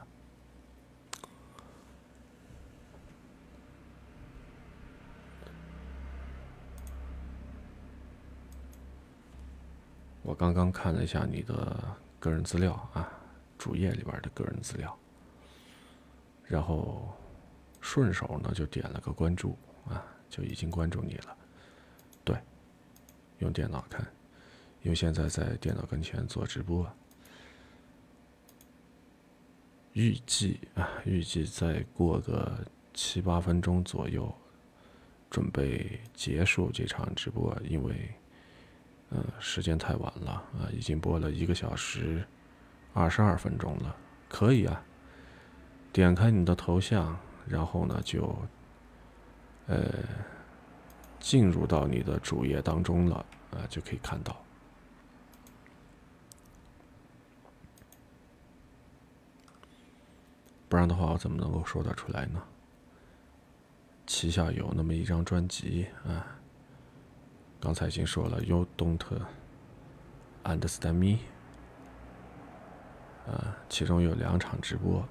[10.23, 13.11] 我刚刚看了一下你的个人资料啊，
[13.59, 14.97] 主页里边的个人资料，
[16.45, 17.13] 然后
[17.81, 19.57] 顺手呢就点了个关注
[19.89, 21.37] 啊，就已经关注你了。
[22.25, 22.37] 对
[23.39, 24.07] 用电脑看，
[24.83, 26.89] 因为现在在电脑跟前做直播。
[29.93, 34.33] 预计啊，预计再过个七八分钟左右，
[35.29, 38.15] 准备结束这场直播，因为，
[39.11, 42.25] 嗯，时间太晚了啊，已经播了一个小时
[42.95, 43.95] 二十二分钟了。
[44.29, 44.83] 可以啊，
[45.93, 48.35] 点开你的头像，然后呢就，
[49.67, 49.91] 呃。
[51.23, 54.37] 进入到你的主页当中了，啊，就可以看到。
[60.69, 62.43] 不然的话，我怎么能够说得出来呢？
[64.05, 66.27] 旗下有那么一张专辑啊，
[67.61, 68.99] 刚才已经说了，You don't
[70.43, 71.21] understand me，
[73.31, 75.07] 啊，其中有两场直播。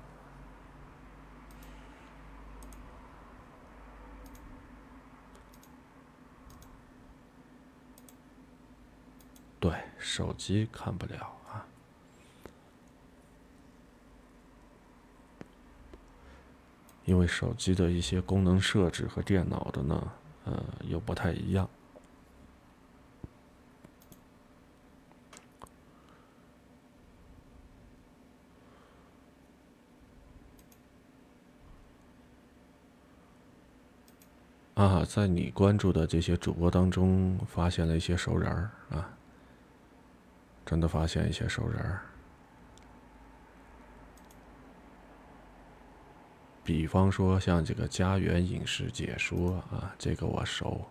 [9.60, 9.72] 对，
[10.02, 11.64] 手机看不了啊，
[17.06, 20.12] 因为手机的一些功能设置和电脑的呢，
[20.46, 21.70] 呃，又不太一样。
[34.74, 39.18] 啊，在你关注的这些主播当中，发现了一些熟人儿啊。
[40.72, 42.00] 真的发现一些熟人儿，
[46.64, 50.82] 比方说像这个家园影视解说啊，这个我熟。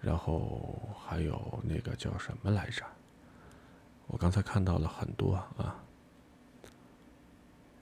[0.00, 0.74] 然后
[1.06, 2.82] 还有那个叫什么来着？
[4.06, 5.76] 我刚才看到了很多啊，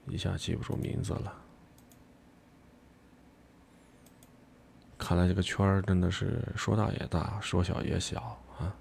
[0.07, 1.33] 一下记不住名字了。
[4.97, 8.65] 看来这个圈儿真的是说大也大，说小也小啊。
[8.65, 8.75] 啊，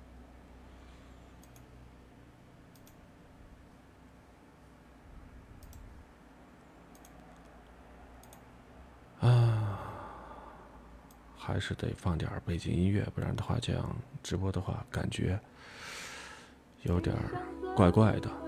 [11.48, 15.40] 还是得放点背景音乐，不然的话，这样直播的话，感觉
[16.82, 17.16] 有点
[17.74, 18.47] 怪怪的。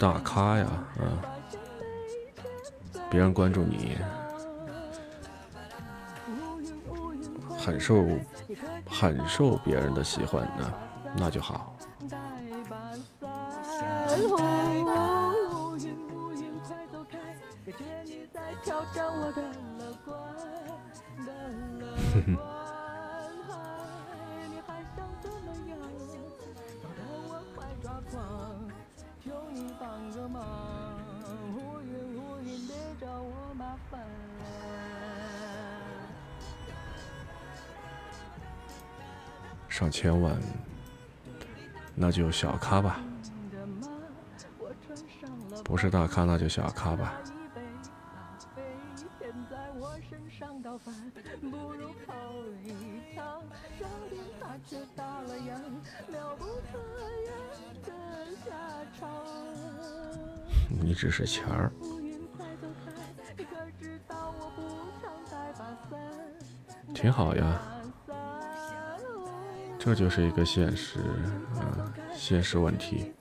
[0.00, 0.66] 大咖呀，
[0.98, 1.04] 啊！
[3.10, 3.98] 别人关注你，
[7.58, 8.06] 很受
[8.88, 10.72] 很受别人的喜欢呢，
[11.14, 11.76] 那就好。
[39.80, 40.36] 上千万，
[41.94, 43.00] 那就小咖吧；
[45.64, 47.14] 不是大咖，那就小咖吧。
[60.68, 61.72] 你只是钱儿，
[66.92, 67.58] 挺好呀。
[69.82, 71.00] 这就是一个现实，
[71.56, 73.14] 啊，现实问题。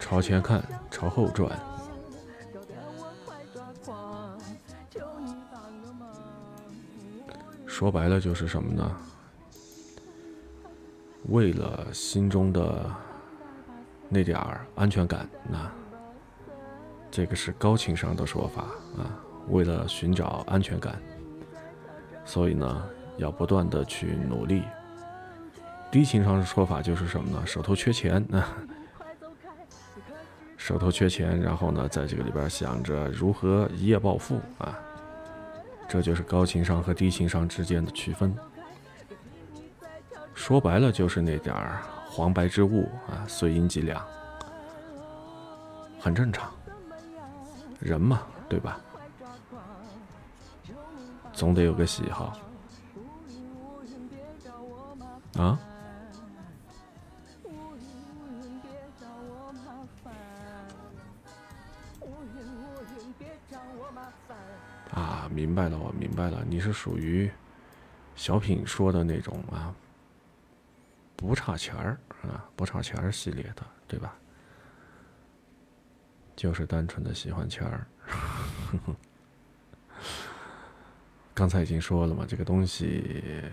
[0.00, 0.60] 朝前看，
[0.90, 1.56] 朝后转。
[7.64, 8.96] 说白了就是什么呢？
[11.28, 12.90] 为了心中的
[14.08, 15.70] 那点儿安全感，那
[17.08, 18.62] 这个是高情商的说法
[18.98, 19.22] 啊。
[19.48, 21.00] 为了寻找安全感，
[22.24, 22.82] 所以呢，
[23.16, 24.62] 要不断的去努力。
[25.90, 27.46] 低情商的说法就是什么呢？
[27.46, 28.56] 手头缺钱啊，
[30.58, 34.76] 手头缺钱，然后呢，在这个里边想着如何一夜暴富啊。
[35.88, 38.34] 这就是高情商和低情商之间的区分。
[40.34, 44.04] 说白了就是那点儿黄白之物啊，碎银几两，
[46.00, 46.52] 很正常。
[47.78, 48.80] 人嘛，对吧？
[51.36, 52.34] 总得有个喜好
[55.36, 55.60] 啊！
[64.90, 67.30] 啊，明白了，我明白了，你是属于
[68.14, 69.74] 小品说的那种啊，
[71.16, 74.16] 不差钱儿啊，不差钱儿系列的，对吧？
[76.34, 77.86] 就是单纯的喜欢钱儿。
[81.36, 83.44] 刚才已经说了嘛，这个东西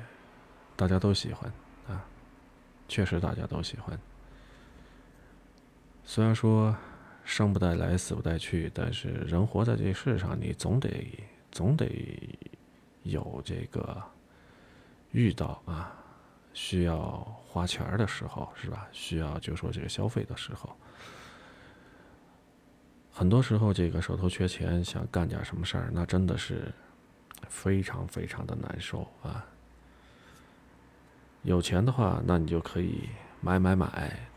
[0.74, 1.52] 大家都喜欢
[1.86, 2.02] 啊，
[2.88, 4.00] 确实大家都喜欢。
[6.06, 6.74] 虽然说
[7.26, 10.90] 生不带来，死不带去，但是人活在这世上，你总得
[11.52, 11.86] 总得
[13.04, 14.02] 有这个
[15.12, 15.94] 遇到啊
[16.54, 18.88] 需要花钱的时候，是吧？
[18.94, 20.74] 需要就说这个消费的时候，
[23.12, 26.74] 很多时候这个手头缺钱，想干点什么事儿，那真的是。
[27.50, 29.46] 非常非常的难受啊！
[31.44, 33.10] 有钱的话，那你就可以
[33.42, 33.88] 买买买；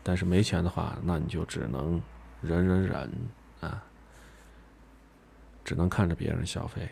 [0.03, 2.01] 但是没钱的话，那你就只能
[2.41, 3.11] 忍忍忍
[3.61, 3.83] 啊，
[5.63, 6.89] 只能看着别人消费，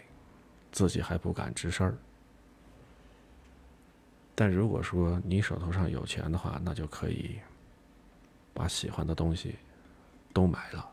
[0.72, 1.98] 自己还不敢吱声儿。
[4.34, 7.40] 但如果说你手头上有钱的话，那就可以
[8.54, 9.56] 把喜欢的东西
[10.34, 10.92] 都买了。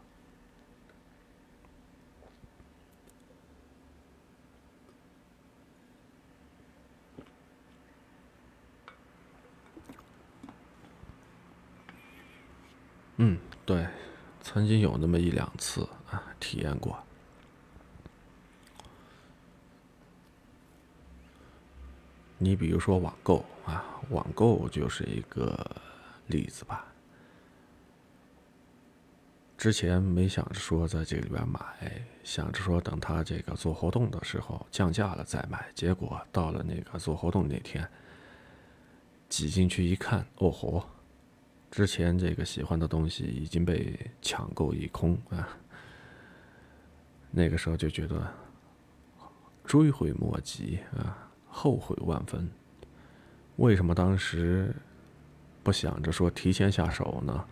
[13.17, 13.87] 嗯，对，
[14.53, 17.03] 曾经有那么一两次啊，体验过。
[22.37, 25.59] 你比如说网购啊，网购就是一个
[26.27, 26.87] 例子吧。
[29.57, 37.89] 之前没想着说在这里边买，想着说等他这个做活动的时候降价了再买，结果到了那个做活动那天，
[39.31, 40.87] 挤进去一看，哦豁！
[41.73, 45.49] 之前这个喜欢的东西已经被抢购一空啊，
[47.31, 48.31] 那个时候就觉得
[49.65, 51.17] 追悔莫及啊，
[51.49, 52.47] 后悔万分。
[53.57, 54.77] 为什么当时
[55.63, 57.43] 不想着说提前下手呢？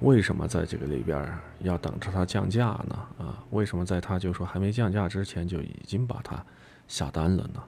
[0.00, 3.08] 为什么在这个里边要等着它降价呢？
[3.18, 6.42] 啊，为什么在它就说还没降价之前就已经把它
[6.88, 7.62] 下单了呢？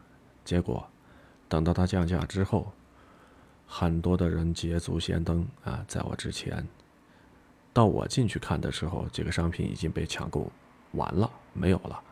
[0.46, 0.88] 结果
[1.46, 2.72] 等到它降价之后。
[3.66, 6.66] 很多的人捷足先登啊，在我之前，
[7.72, 10.50] 到我进去看的时候，这个商品已经被抢购
[10.92, 12.02] 完了，没有了。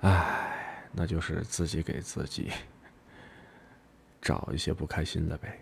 [0.00, 2.50] 唉，那就是自己给自己
[4.20, 5.58] 找一些不开心的呗。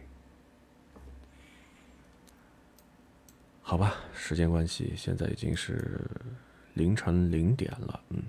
[3.63, 6.01] 好吧，时间关系，现在已经是
[6.75, 8.01] 凌晨零点了。
[8.11, 8.23] 嗯，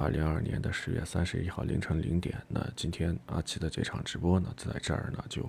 [0.00, 5.46] 二零二二年的十月三十一号凌晨零点，那今天阿奇的这场直播呢，在这儿呢就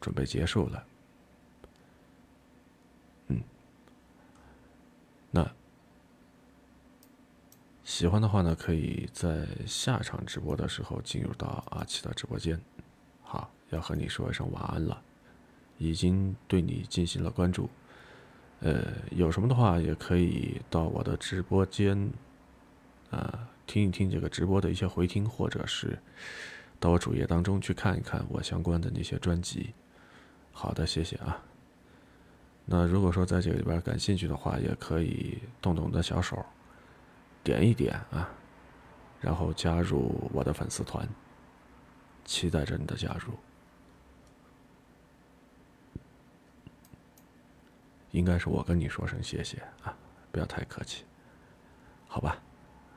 [0.00, 0.86] 准备结束了。
[3.26, 3.42] 嗯，
[5.32, 5.50] 那
[7.82, 12.60] 喜欢的话呢，可以在下场直播的时候进入到阿奇的直播间。
[13.24, 15.02] 好，要和你说一声晚安了。
[15.78, 17.68] 已经对你进行了关注，
[18.60, 22.10] 呃，有什么的话也可以到我的直播间，
[23.16, 25.98] 啊，听一听这个直播的一些回听，或者是
[26.78, 29.72] 到我主页当中去看一看我相关的那些专辑。
[30.52, 31.42] 好的，谢谢啊。
[32.66, 36.44] 那如果说在这里边感兴趣的话，也可以动动的小手，
[37.42, 38.28] 点一点啊，
[39.20, 41.08] 然后加入我的粉丝团，
[42.24, 43.32] 期待着你的加入。
[48.10, 49.96] 应该是我跟你说声谢谢啊，
[50.32, 51.04] 不要太客气，
[52.08, 52.42] 好吧，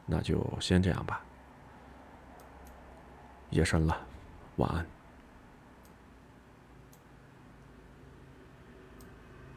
[0.10, 1.22] 那就先这样吧。
[3.52, 3.98] 夜深了，
[4.58, 4.99] 晚安。